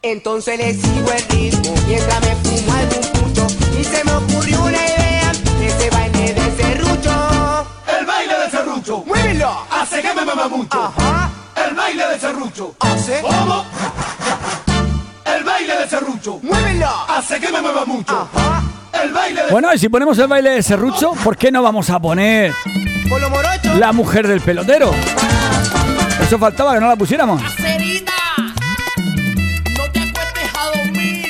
[0.00, 3.46] Entonces le sigo el ritmo mientras me fumo algún pucho.
[3.78, 4.87] Y se me ocurrió una
[10.02, 10.80] Que me mama mucho.
[10.96, 11.30] Ajá,
[11.68, 12.74] El baile del serrucho.
[12.80, 13.20] ¿Hace?
[13.20, 13.64] ¿Cómo?
[15.24, 16.38] El baile del serrucho.
[16.42, 16.88] ¡Muévelo!
[17.08, 18.28] Hace que me mueva mucho.
[18.34, 18.62] ajá.
[19.02, 21.90] El baile del Bueno, y si ponemos el baile de serrucho, ¿por qué no vamos
[21.90, 22.54] a poner
[23.76, 24.92] la mujer del pelotero?
[26.22, 27.42] Eso faltaba que no la pusiéramos.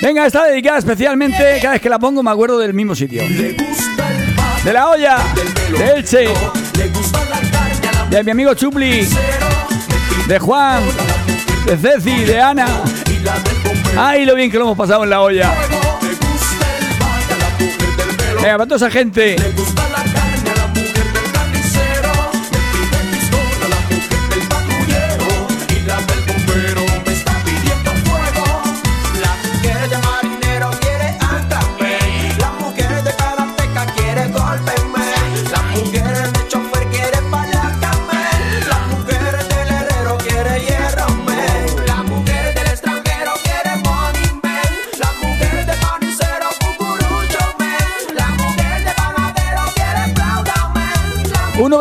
[0.02, 3.22] Venga, está dedicada especialmente, cada vez que la pongo me acuerdo del mismo sitio.
[3.28, 5.18] Le gusta el baile De la olla,
[5.76, 6.28] de Elche,
[8.10, 9.06] de mi amigo Chupli,
[10.26, 10.82] de Juan,
[11.66, 12.66] de Ceci, de Ana.
[13.96, 15.52] Ay, lo bien que lo hemos pasado en la olla.
[18.36, 19.36] Venga, para toda esa gente.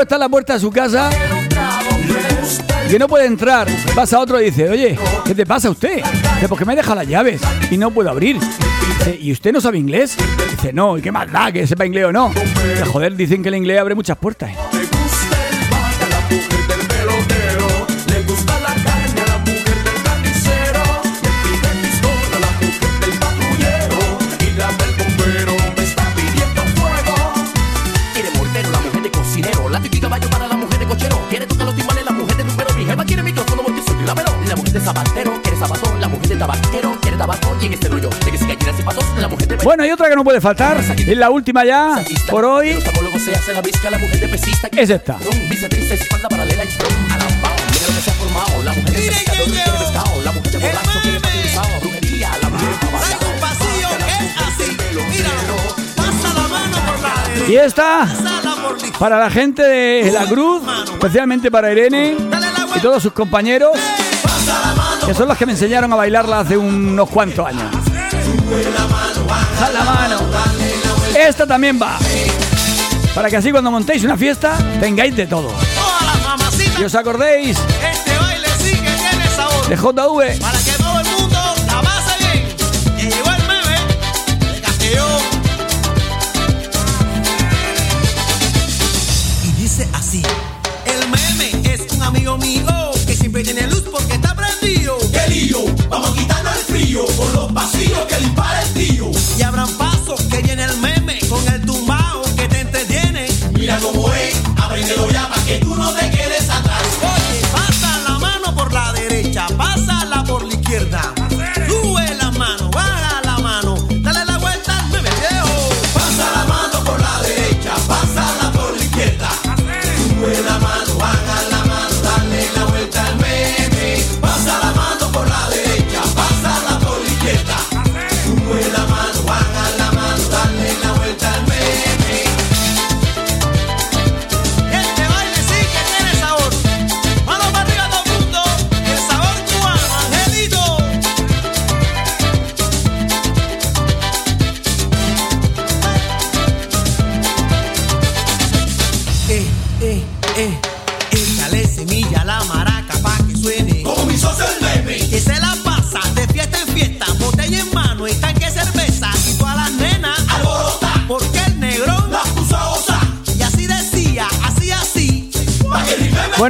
[0.01, 1.09] Está en la puerta de su casa
[2.85, 3.67] y que no puede entrar.
[3.95, 5.97] Pasa otro y dice, oye, ¿qué te pasa a usted?
[6.35, 8.39] Dice, porque me deja las llaves y no puedo abrir.
[8.39, 10.15] Dice, ¿y usted no sabe inglés?
[10.51, 12.29] Dice, no, ¿y qué más da que sepa inglés o no?
[12.29, 14.51] Dice, joder, dicen que el inglés abre muchas puertas.
[35.03, 36.01] Quiere zapatón.
[36.01, 37.55] La mujer de tabaquero quiere tabaco.
[37.61, 39.91] Y en este rollo de que si gallinas y patos, la mujer de Bueno, y
[39.91, 43.53] otra que no puede faltar, es la última ya, por hoy, Los tapólogos se hace
[43.53, 44.69] la visca, la mujer de pesista.
[44.71, 45.17] es esta.
[57.47, 58.05] Y esta,
[58.99, 62.17] para la gente de la Cruz, especialmente para Irene
[62.75, 63.71] y todos sus compañeros,
[65.07, 67.63] que son los que me enseñaron a bailarla hace unos cuantos años.
[69.63, 70.19] A la mano.
[71.17, 71.97] Esta también va.
[73.15, 75.49] Para que así cuando montéis una fiesta tengáis de todo.
[75.49, 76.79] Las.
[76.79, 79.67] Y os acordéis Este baile sí que tiene sabor.
[79.67, 80.39] de JV.
[95.89, 99.11] Vamos a quitarnos el frío por los pasillos que dispara el tío.
[99.37, 103.27] Y habrán pasos que llena el meme con el tumbao que te entretiene.
[103.53, 106.81] Mira cómo es, apréndelo ya para que tú no te quedes atrás.
[107.01, 111.16] Oye, pasa la mano por la derecha, pásala por la izquierda.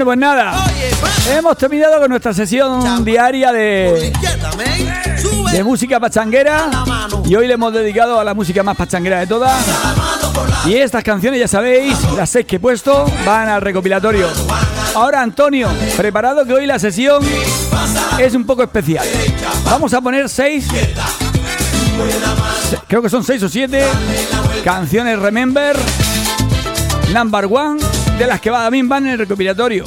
[0.08, 0.54] Pues nada.
[1.30, 4.14] Hemos terminado con nuestra sesión diaria de,
[5.52, 6.70] de música pachanguera.
[7.26, 9.54] Y hoy le hemos dedicado a la música más pachanguera de todas.
[10.66, 14.30] Y estas canciones, ya sabéis, las seis que he puesto, van al recopilatorio.
[14.96, 17.22] Ahora, Antonio, preparado que hoy la sesión
[18.18, 19.06] es un poco especial.
[19.66, 20.66] Vamos a poner seis,
[22.70, 23.84] se- creo que son seis o siete
[24.64, 25.76] canciones Remember,
[27.14, 27.80] number one,
[28.18, 29.86] de las que también van en el recopilatorio.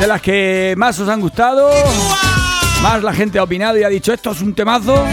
[0.00, 1.70] De las que más os han gustado,
[2.82, 5.04] más la gente ha opinado y ha dicho esto es un temazo.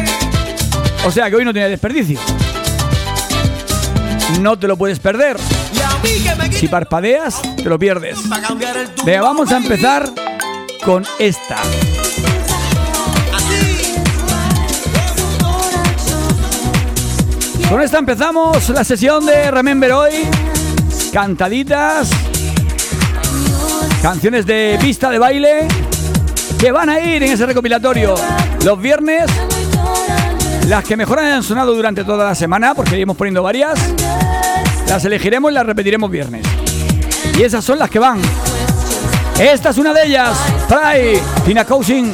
[1.05, 2.19] O sea que hoy no tiene desperdicio.
[4.41, 5.37] No te lo puedes perder.
[6.51, 8.19] Si parpadeas, te lo pierdes.
[9.03, 10.07] Venga, vamos a empezar
[10.83, 11.57] con esta.
[17.69, 20.13] Con esta empezamos la sesión de Remember hoy.
[21.15, 22.09] Cantaditas.
[24.01, 25.65] Canciones de pista de baile
[26.59, 28.15] que van a ir en ese recopilatorio
[28.65, 29.23] los viernes.
[30.67, 33.79] Las que mejor han sonado durante toda la semana, porque iremos poniendo varias.
[34.89, 36.45] Las elegiremos y las repetiremos viernes.
[37.37, 38.19] Y esas son las que van.
[39.39, 40.37] Esta es una de ellas.
[40.67, 42.11] Fry, Tina Coaching.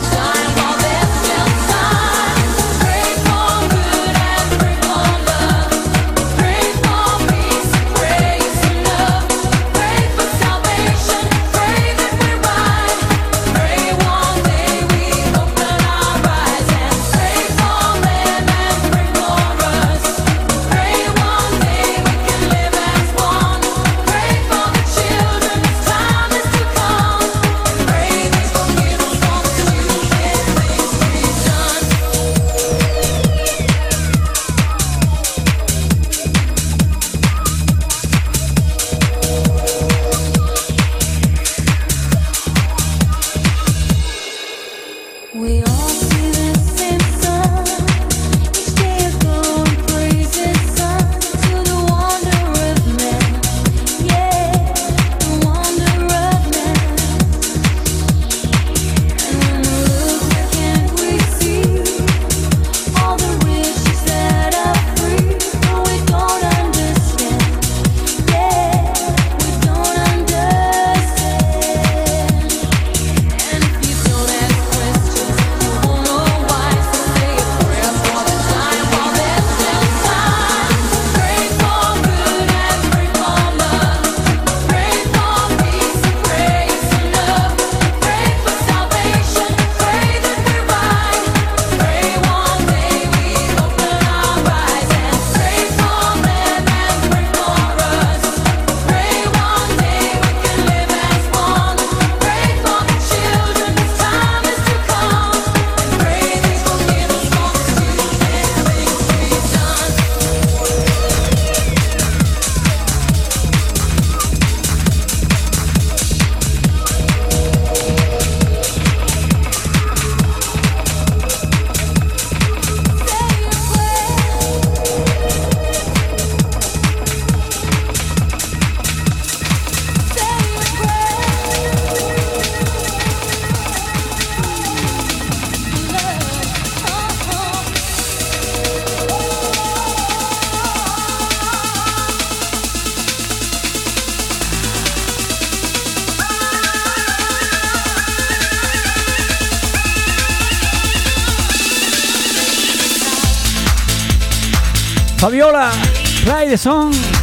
[156.57, 157.20] Play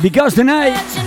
[0.00, 0.97] Because Tonight.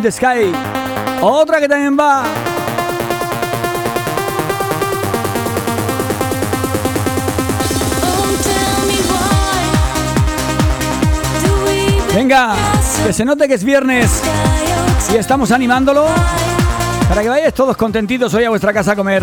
[0.00, 0.52] in the Sky.
[1.20, 2.24] Otra que también va.
[12.14, 12.54] Venga,
[13.04, 14.22] que se note que es viernes
[15.12, 16.06] y estamos animándolo
[17.08, 19.22] para que vayáis todos contentitos hoy a vuestra casa a comer.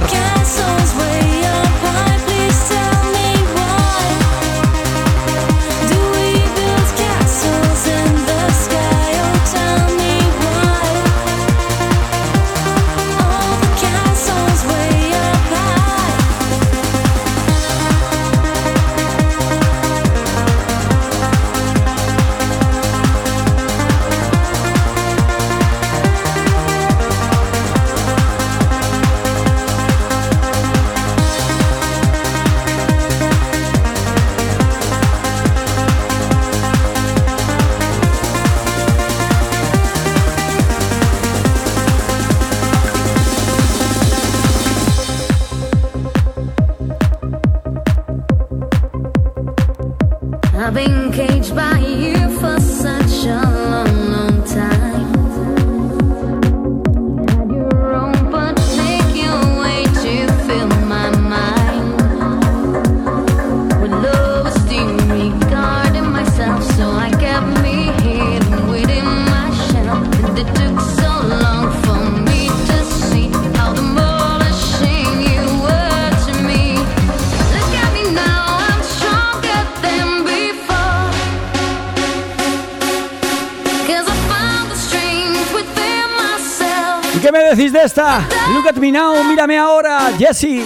[87.98, 88.28] está.
[88.54, 90.64] Look at me now, mírame ahora, Jesse.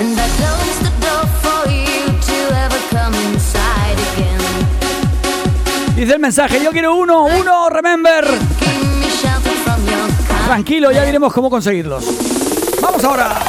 [5.95, 8.25] Dice el mensaje, yo quiero uno, uno, remember.
[10.45, 12.03] Tranquilo, ya diremos cómo conseguirlos.
[12.81, 13.39] Vamos ahora.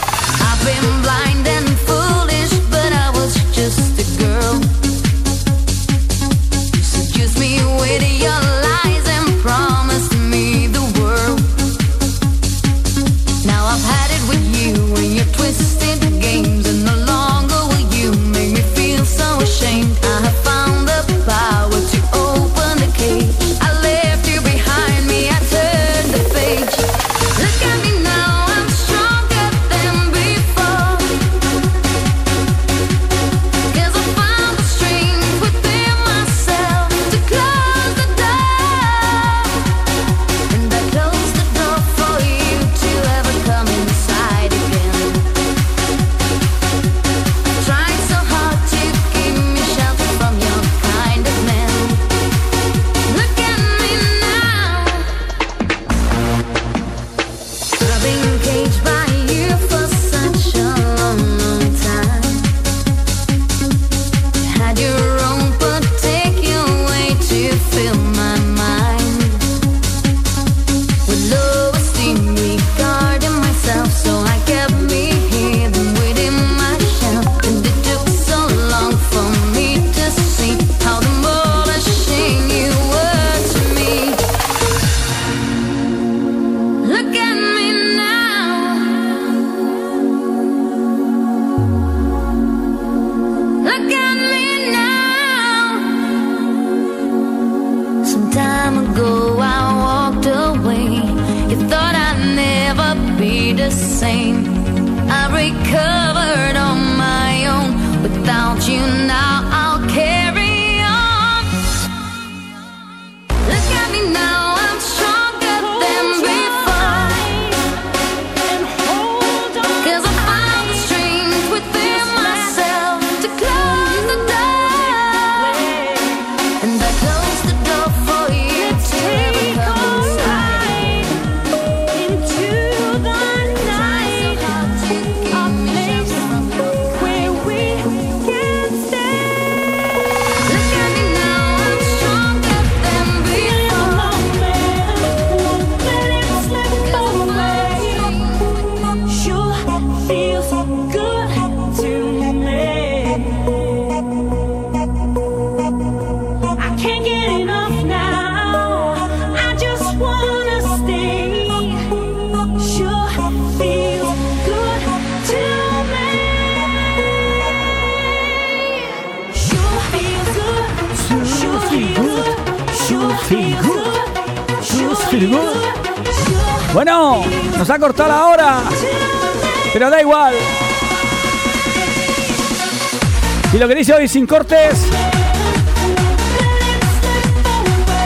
[183.85, 184.87] sin cortes.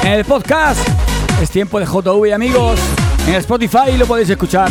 [0.04, 0.80] En el podcast
[1.42, 2.80] es tiempo de JV amigos.
[3.28, 4.70] En Spotify lo podéis escuchar.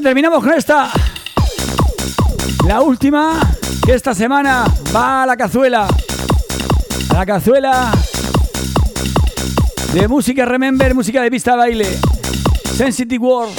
[0.00, 0.90] Terminamos con esta.
[2.66, 3.40] La última,
[3.84, 5.88] que esta semana va a la cazuela.
[7.12, 7.92] La cazuela
[9.92, 11.98] de música Remember, música de pista baile.
[12.76, 13.58] Sensitive World.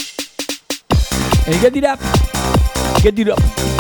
[1.48, 2.00] El Get It Up.
[3.02, 3.71] Get.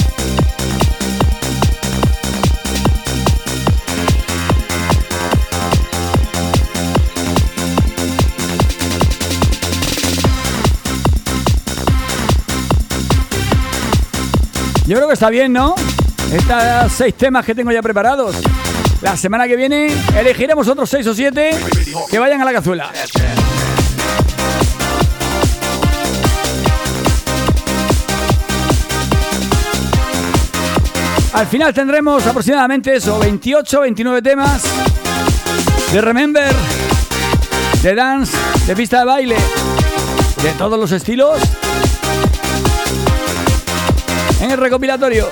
[14.91, 15.73] Yo creo que está bien, ¿no?
[16.33, 18.35] Estas seis temas que tengo ya preparados.
[19.01, 21.51] La semana que viene elegiremos otros seis o siete
[22.09, 22.91] que vayan a la cazuela.
[31.31, 34.61] Al final tendremos aproximadamente eso, 28, 29 temas
[35.93, 36.53] de Remember,
[37.81, 38.35] de dance,
[38.67, 39.37] de pista de baile,
[40.43, 41.39] de todos los estilos
[44.41, 45.29] en el recopilatorio.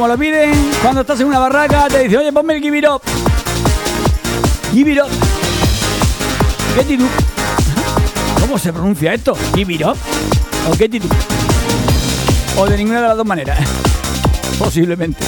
[0.00, 2.86] Como lo piden cuando estás en una barraca, te dicen, oye, ponme el Give It
[2.88, 3.02] Up.
[4.72, 5.10] Give It Up.
[8.40, 9.36] ¿Cómo se pronuncia esto?
[9.54, 9.82] Give It.
[9.82, 11.04] O Get It.
[12.56, 13.58] O de ninguna de las dos maneras.
[14.58, 15.22] Posiblemente.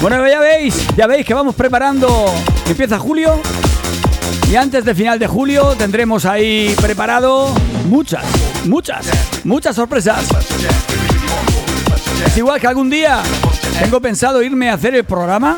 [0.00, 2.32] Bueno, ya veis, ya veis que vamos preparando.
[2.66, 3.38] Empieza julio.
[4.50, 8.24] Y antes de final de julio tendremos ahí preparado muchas,
[8.64, 9.04] muchas,
[9.44, 10.24] muchas sorpresas.
[12.26, 13.22] Es igual que algún día
[13.80, 15.56] tengo pensado irme a hacer el programa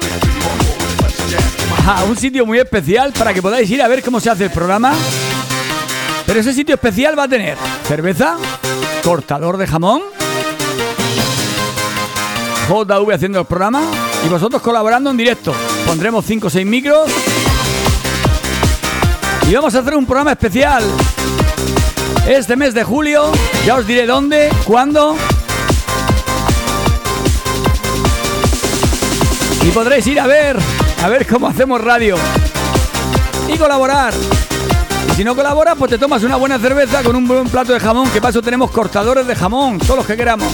[1.87, 4.51] a un sitio muy especial para que podáis ir a ver cómo se hace el
[4.51, 4.95] programa.
[6.27, 7.57] Pero ese sitio especial va a tener
[7.87, 8.37] cerveza,
[9.03, 10.03] cortador de jamón,
[12.69, 13.83] JV haciendo el programa
[14.25, 15.55] y vosotros colaborando en directo.
[15.87, 17.11] Pondremos 5 o 6 micros
[19.49, 20.83] y vamos a hacer un programa especial
[22.27, 23.31] este mes de julio.
[23.67, 25.17] Ya os diré dónde, cuándo.
[29.65, 30.59] Y podréis ir a ver,
[31.03, 32.17] a ver cómo hacemos radio.
[33.49, 34.13] Y colaborar.
[35.11, 37.81] Y si no colaboras, pues te tomas una buena cerveza con un buen plato de
[37.81, 40.53] jamón, que paso tenemos cortadores de jamón, todos los que queramos.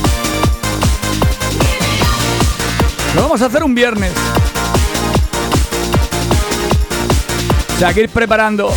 [3.16, 4.12] Lo vamos a hacer un viernes.
[7.74, 8.72] O sea, que ir preparando.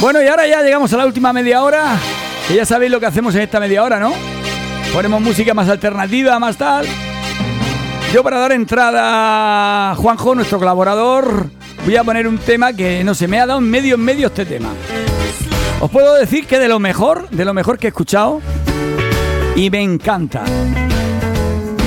[0.00, 1.96] Bueno, y ahora ya llegamos a la última media hora.
[2.48, 4.39] Que ya sabéis lo que hacemos en esta media hora, ¿no?
[4.92, 6.84] Ponemos música más alternativa, más tal.
[8.12, 11.46] Yo para dar entrada a Juanjo, nuestro colaborador,
[11.84, 14.26] voy a poner un tema que no se me ha dado en medio en medio
[14.26, 14.70] este tema.
[15.80, 18.40] Os puedo decir que de lo mejor, de lo mejor que he escuchado
[19.54, 20.42] y me encanta.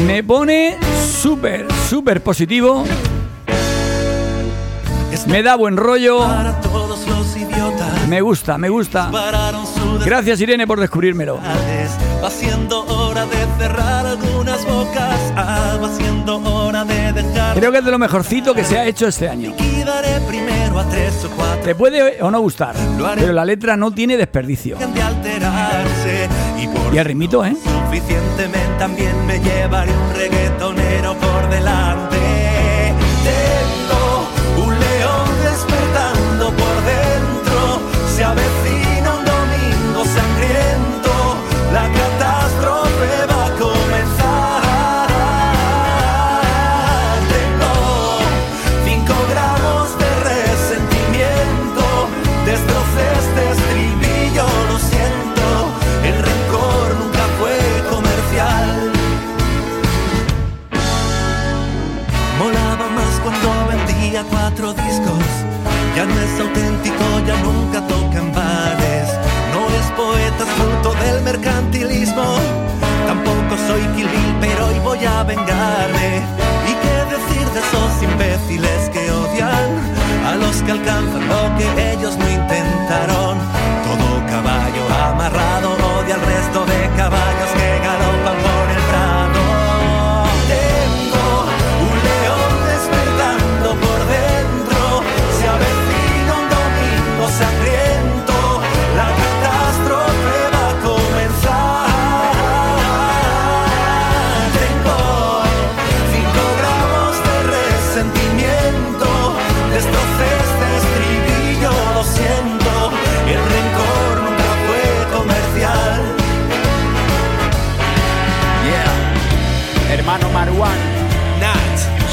[0.07, 0.77] Me pone
[1.21, 2.85] súper, súper positivo.
[5.27, 6.25] Me da buen rollo.
[8.09, 9.11] Me gusta, me gusta.
[10.05, 11.39] Gracias Irene por descubrírmelo.
[12.23, 15.19] haciendo hora de cerrar algunas bocas.
[15.35, 17.55] Ah, va siendo hora de dejar.
[17.55, 19.51] Creo que es de lo mejorcito que se ha hecho este año.
[19.51, 21.63] Liquidaré primero a tres o cuatro.
[21.63, 22.75] Te puede o no gustar,
[23.15, 24.77] pero la letra no tiene desperdicio.
[24.77, 26.27] de alterarse
[26.59, 27.55] y por Y el ritmito, ¿eh?
[27.55, 32.02] suficientemente también me llevaré un reggaetonero por delante.
[71.23, 72.37] Mercantilismo.
[73.07, 76.09] Tampoco soy Kill Bill, pero hoy voy a vengarme.
[76.69, 79.69] ¿Y qué decir de esos imbéciles que odian
[80.25, 83.37] a los que alcanzan lo que ellos no intentaron?
[83.85, 85.72] Todo caballo amarrado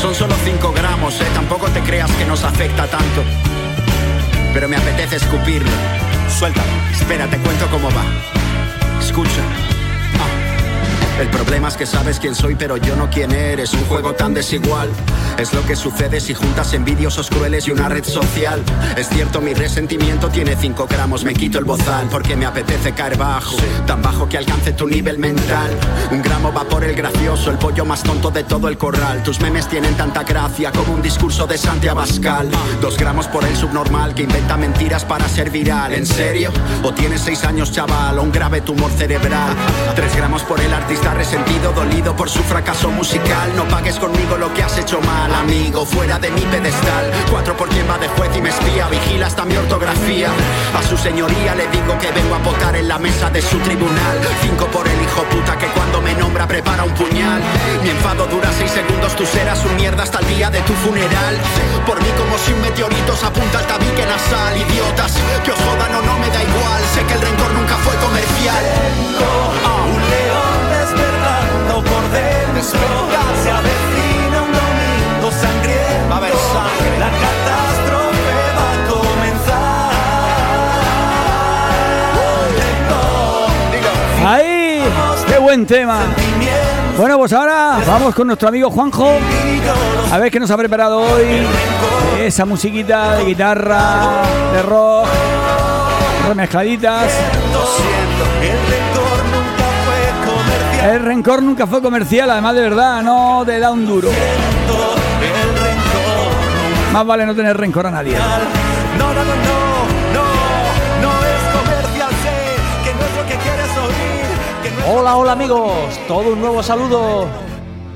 [0.00, 1.26] son solo 5 gramos, eh.
[1.34, 3.22] Tampoco te creas que nos afecta tanto.
[4.54, 5.70] Pero me apetece escupirlo.
[6.38, 6.62] Suelta.
[6.90, 8.04] Espera, te cuento cómo va.
[9.00, 9.42] Escucha.
[11.20, 13.74] El problema es que sabes quién soy, pero yo no quién eres.
[13.74, 14.88] Un juego tan desigual.
[15.36, 18.62] Es lo que sucede si juntas envidiosos crueles y una red social.
[18.96, 21.22] Es cierto, mi resentimiento tiene 5 gramos.
[21.24, 23.54] Me quito el bozal porque me apetece caer bajo.
[23.86, 25.70] Tan bajo que alcance tu nivel mental.
[26.10, 29.22] Un gramo va por el gracioso, el pollo más tonto de todo el corral.
[29.22, 32.48] Tus memes tienen tanta gracia como un discurso de Santiago Abascal.
[32.80, 35.92] Dos gramos por el subnormal que inventa mentiras para ser viral.
[35.92, 36.50] ¿En serio?
[36.82, 39.54] ¿O tienes seis años, chaval, o un grave tumor cerebral?
[39.94, 43.54] Tres gramos por el artista resentido, dolido por su fracaso musical.
[43.56, 47.10] No pagues conmigo lo que has hecho mal, amigo, fuera de mi pedestal.
[47.30, 50.30] Cuatro por quien va de juez y me espía, vigila hasta mi ortografía.
[50.78, 54.18] A su señoría le digo que vengo a votar en la mesa de su tribunal.
[54.42, 57.40] Cinco por el hijo puta que cuando me nombra prepara un puñal.
[57.82, 61.36] Mi enfado dura seis segundos, tú serás un mierda hasta el día de tu funeral.
[61.86, 65.14] Por mí como si un meteorito se apunta al tabique nasal, idiotas.
[65.44, 69.69] Que os jodan o no me da igual, sé que el rencor nunca fue comercial.
[72.10, 76.08] Un león despertando por dentro, se avecina un domingo sangriento.
[76.10, 76.98] Va a haber sangre.
[76.98, 79.90] La catástrofe va a comenzar.
[84.26, 84.82] ¡Ahí!
[85.28, 86.00] ¡Qué buen tema!
[86.98, 89.12] Bueno, pues ahora vamos con nuestro amigo Juanjo.
[90.12, 91.46] A ver qué nos ha preparado hoy.
[92.20, 94.22] Esa musiquita de guitarra,
[94.52, 95.06] de rock,
[96.28, 97.12] remezcladitas.
[100.82, 104.08] El rencor nunca fue comercial, además de verdad, no te da un duro.
[106.90, 108.16] Más vale no tener rencor a nadie.
[108.98, 109.84] No, no, no, no,
[110.14, 110.24] no,
[111.02, 114.62] no es comercial, sé que no es lo que quieres oír.
[114.62, 117.28] Que no es Hola, hola amigos, todo un nuevo saludo.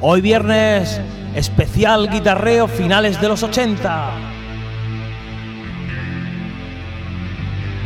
[0.02, 1.00] Hoy viernes,
[1.34, 4.10] especial guitarreo finales de los 80.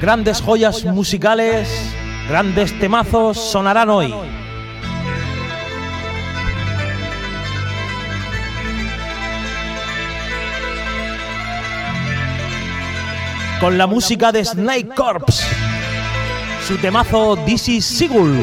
[0.02, 1.94] Grandes joyas musicales,
[2.28, 4.12] grandes temazos sonarán hoy.
[13.60, 15.42] Con la música de Snake Corps,
[16.66, 18.38] su temazo is Sigul.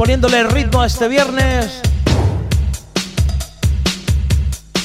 [0.00, 1.82] poniéndole ritmo a este viernes.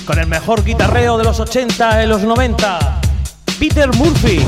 [0.06, 3.00] Con el mejor guitarreo de los 80 y los 90,
[3.58, 4.46] Peter Murphy.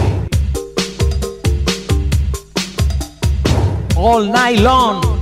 [3.96, 5.17] All Night Long.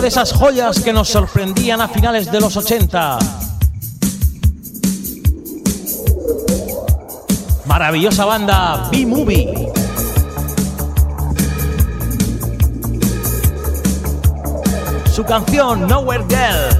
[0.00, 3.18] de esas joyas que nos sorprendían a finales de los 80.
[7.66, 9.72] Maravillosa banda B-Movie.
[15.12, 16.79] Su canción Nowhere Girl.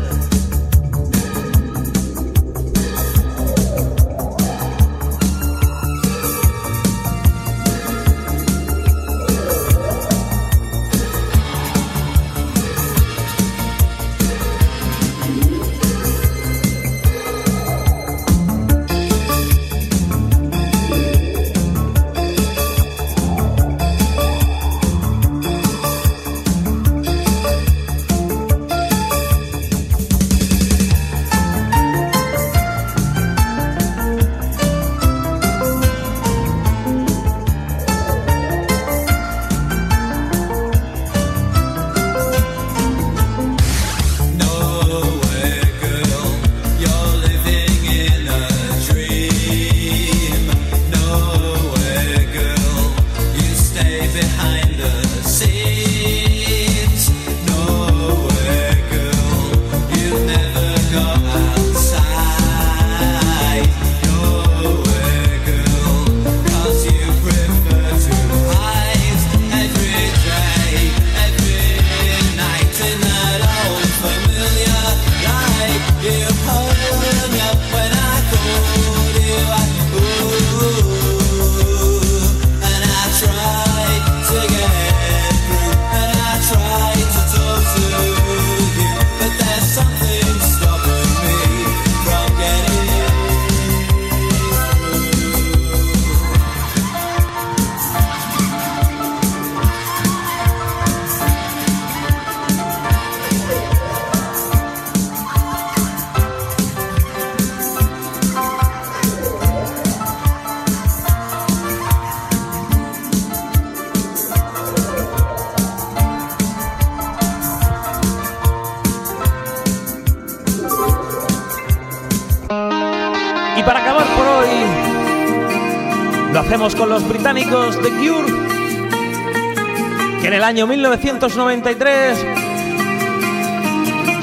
[130.50, 132.26] Año 1993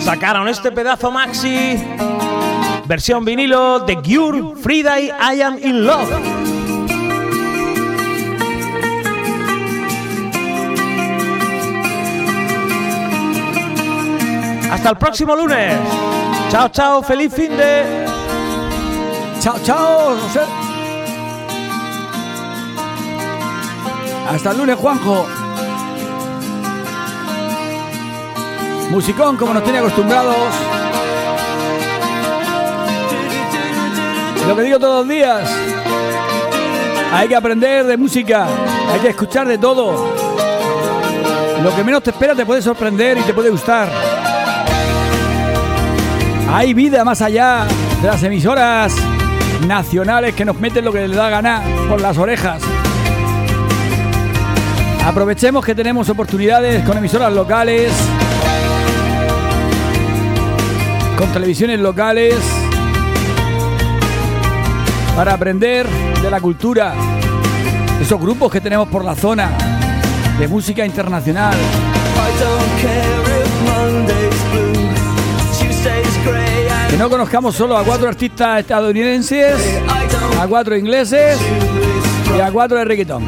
[0.01, 1.81] sacaron este pedazo maxi,
[2.85, 6.11] versión vinilo The Cure, Friday I Am In Love.
[14.69, 15.79] Hasta el próximo lunes.
[16.49, 18.05] Chao, chao, feliz fin de...
[19.39, 20.41] Chao, chao, José.
[24.29, 25.25] Hasta el lunes, Juanjo.
[28.89, 30.35] Musicón, como nos tiene acostumbrados.
[34.47, 35.49] Lo que digo todos los días.
[37.11, 38.47] Hay que aprender de música.
[38.93, 40.13] Hay que escuchar de todo.
[41.61, 43.89] Lo que menos te espera te puede sorprender y te puede gustar.
[46.49, 47.65] Hay vida más allá
[48.01, 48.93] de las emisoras
[49.67, 52.61] nacionales que nos meten lo que les da gana por las orejas.
[55.05, 57.91] Aprovechemos que tenemos oportunidades con emisoras locales,
[61.17, 62.35] con televisiones locales,
[65.15, 65.87] para aprender
[66.21, 66.93] de la cultura,
[67.99, 69.49] esos grupos que tenemos por la zona,
[70.37, 71.55] de música internacional.
[76.89, 79.81] Que no conozcamos solo a cuatro artistas estadounidenses,
[80.39, 81.39] a cuatro ingleses
[82.37, 83.27] y a cuatro de reggaeton.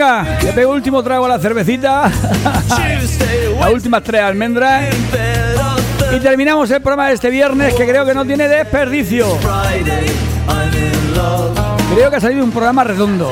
[0.00, 2.10] Venga, le pego último trago a la cervecita.
[3.60, 4.94] Las últimas tres almendras.
[6.16, 9.26] Y terminamos el programa de este viernes que creo que no tiene desperdicio.
[11.94, 13.30] Creo que ha salido un programa redondo.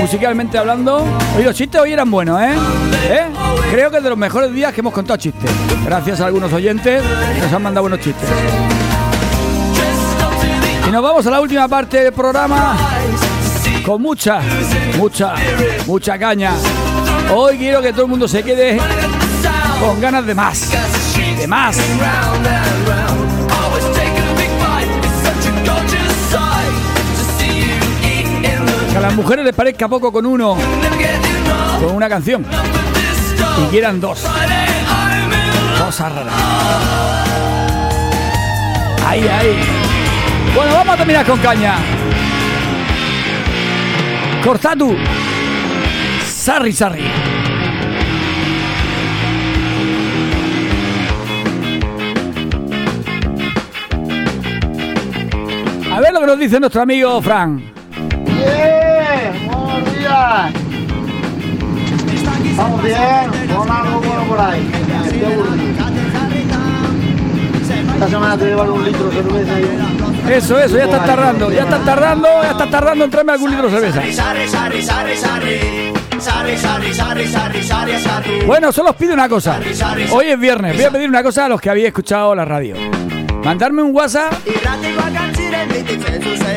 [0.00, 1.04] Musicalmente hablando.
[1.36, 2.54] Hoy los chistes hoy eran buenos, ¿eh?
[3.10, 3.24] ¿Eh?
[3.72, 5.50] Creo que es de los mejores días que hemos contado chistes.
[5.84, 7.02] Gracias a algunos oyentes
[7.34, 8.28] que nos han mandado buenos chistes.
[10.86, 12.76] Y nos vamos a la última parte del programa
[13.88, 14.42] con mucha,
[14.98, 15.32] mucha,
[15.86, 16.52] mucha caña.
[17.34, 18.78] Hoy quiero que todo el mundo se quede
[19.80, 20.70] con ganas de más.
[21.38, 21.78] De más.
[28.92, 30.58] Que a las mujeres les parezca poco con uno,
[31.80, 32.44] con una canción.
[33.64, 34.22] Y quieran dos.
[35.82, 36.34] Cosas raras.
[39.06, 39.58] Ahí, ahí.
[40.54, 41.97] Bueno, vamos a terminar con caña.
[44.48, 44.96] Cortatu.
[46.24, 47.04] Sarri, sarri.
[55.92, 57.56] A ver lo que nos dice nuestro amigo Fran.
[57.58, 60.52] Bien, buenos días.
[62.56, 64.66] Vamos bien, con algo bueno por ahí.
[67.94, 69.60] Esta semana te llevan un litro de cerveza.
[69.60, 73.50] y- Eso, eso, ya está tardando, ya está tardando, ya está tardando en traerme algún
[73.50, 74.02] litro de cerveza.
[78.46, 79.58] Bueno, solo os pido una cosa.
[80.10, 82.74] Hoy es viernes, voy a pedir una cosa a los que habéis escuchado la radio.
[83.44, 84.32] Mandarme un WhatsApp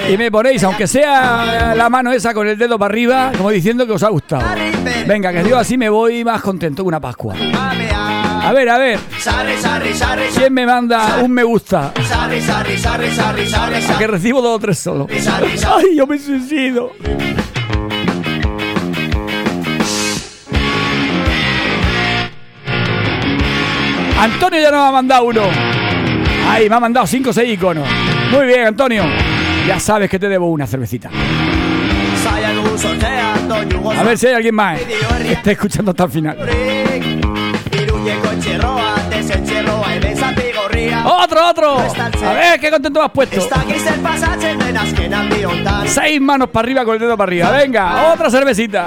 [0.09, 3.85] y me ponéis, aunque sea la mano esa con el dedo para arriba, como diciendo
[3.85, 4.43] que os ha gustado.
[5.07, 7.35] Venga, que yo así me voy más contento que una Pascua.
[8.43, 8.99] A ver, a ver,
[10.35, 11.93] ¿quién me manda un me gusta?
[11.93, 15.07] A que recibo dos o tres solo.
[15.09, 16.91] Ay, yo me suicido.
[24.19, 25.41] Antonio ya nos ha mandado uno.
[26.47, 27.87] Ay, me ha mandado cinco o seis iconos.
[28.31, 29.03] Muy bien, Antonio.
[29.67, 31.09] Ya sabes que te debo una cervecita.
[33.97, 36.37] A ver si hay alguien más que esté escuchando hasta el final.
[41.05, 41.77] Otro, otro.
[41.79, 43.39] A ver, qué contento has puesto.
[45.87, 47.51] Seis manos para arriba con el dedo para arriba.
[47.51, 48.85] Venga, otra cervecita.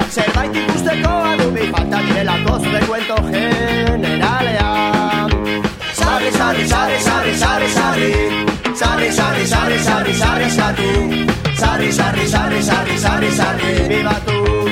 [13.89, 14.64] Viva tú.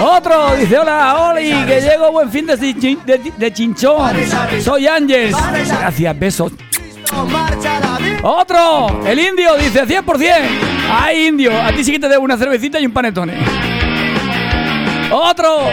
[0.00, 4.12] Otro dice, hola, Oli, que llego buen fin de, chin- de- de chinchón.
[4.62, 5.32] Soy Ángel.
[5.78, 6.52] Gracias, besos.
[8.22, 10.34] Otro, el indio dice 100%.
[10.90, 13.34] Ay, indio, a ti sí que te debo una cervecita y un panetone.
[15.12, 15.68] Otro,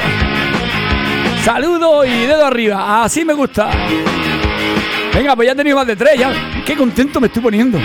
[1.44, 3.04] saludo y dedo arriba.
[3.04, 3.70] Así me gusta.
[5.14, 6.20] Venga, pues ya he tenido más de tres.
[6.20, 6.32] Ya.
[6.66, 7.80] Qué contento me estoy poniendo.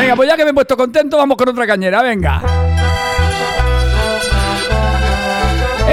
[0.00, 2.02] Venga, pues ya que me he puesto contento, vamos con otra cañera.
[2.02, 2.42] Venga.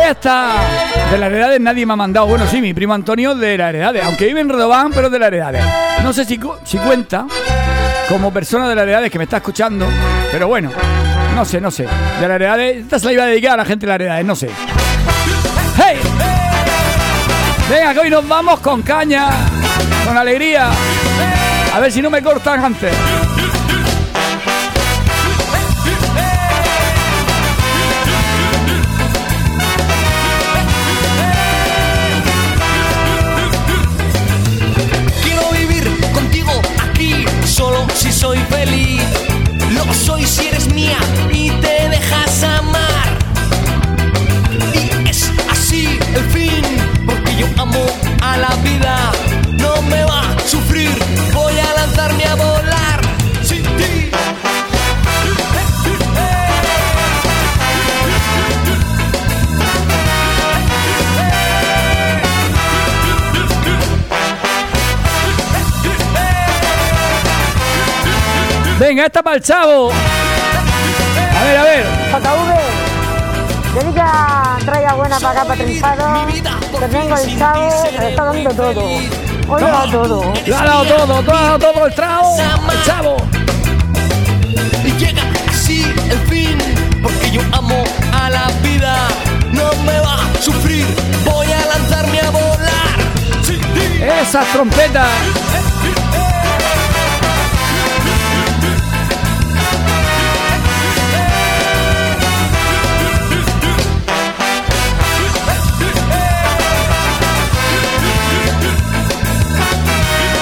[0.09, 0.53] Esta
[1.11, 2.27] de las heredades nadie me ha mandado.
[2.27, 4.05] Bueno, sí, mi primo Antonio de las heredades.
[4.05, 5.65] Aunque vive en Redobán, pero de las heredades.
[6.03, 7.25] No sé si, si cuenta
[8.07, 9.87] como persona de las heredades que me está escuchando.
[10.31, 10.71] Pero bueno,
[11.35, 11.83] no sé, no sé.
[11.83, 12.77] De las heredades.
[12.77, 14.49] Esta se la iba a dedicar a la gente de las heredades, no sé.
[15.75, 15.99] ¡Hey!
[17.69, 19.29] Venga, que hoy nos vamos con caña,
[20.05, 20.69] con alegría.
[21.73, 22.93] A ver si no me cortan antes.
[68.97, 69.91] Venga, esta para el chavo.
[69.91, 71.85] A ver, a ver.
[72.13, 72.49] JV,
[73.75, 76.27] dedica traiga buena para acá, para Triunfado.
[76.79, 78.85] Que vengo el chavo, le está dando todo.
[78.85, 80.33] Hoy lo da todo.
[80.47, 82.37] Lo ha dado todo, lo ha dado todo el trao.
[82.71, 83.17] El chavo.
[84.83, 86.57] Y llega así el fin,
[87.03, 87.83] porque yo amo
[88.13, 88.97] a la vida.
[89.51, 90.87] No me va a sufrir,
[91.23, 92.97] voy a lanzarme a volar.
[93.43, 94.01] Sin ti.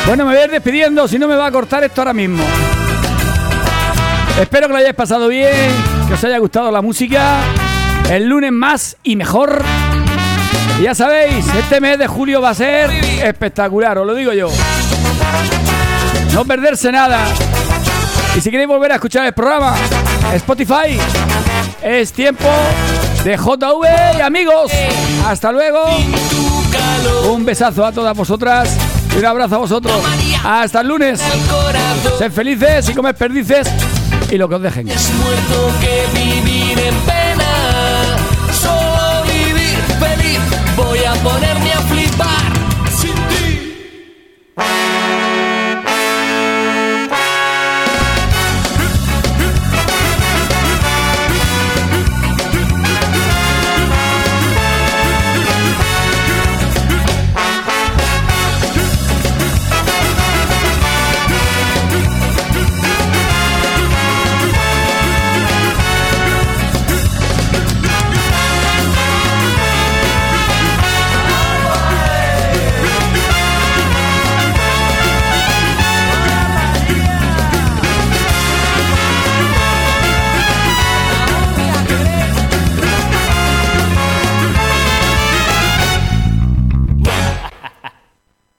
[0.05, 2.43] Bueno, me voy a ir despidiendo, si no me va a cortar esto ahora mismo.
[4.39, 5.71] Espero que lo hayáis pasado bien,
[6.07, 7.39] que os haya gustado la música.
[8.09, 9.63] El lunes más y mejor.
[10.79, 14.49] Y ya sabéis, este mes de julio va a ser espectacular, os lo digo yo.
[16.33, 17.25] No perderse nada.
[18.37, 19.73] Y si queréis volver a escuchar el programa,
[20.35, 20.99] Spotify,
[21.81, 22.47] es tiempo
[23.23, 24.71] de JV y amigos.
[25.25, 25.83] Hasta luego.
[27.31, 28.69] Un besazo a todas vosotras
[29.17, 29.93] un abrazo a vosotros.
[30.43, 31.21] Hasta el lunes.
[32.17, 33.67] Sed felices y comed perdices
[34.31, 34.87] y lo que os dejen.
[34.89, 35.11] Es.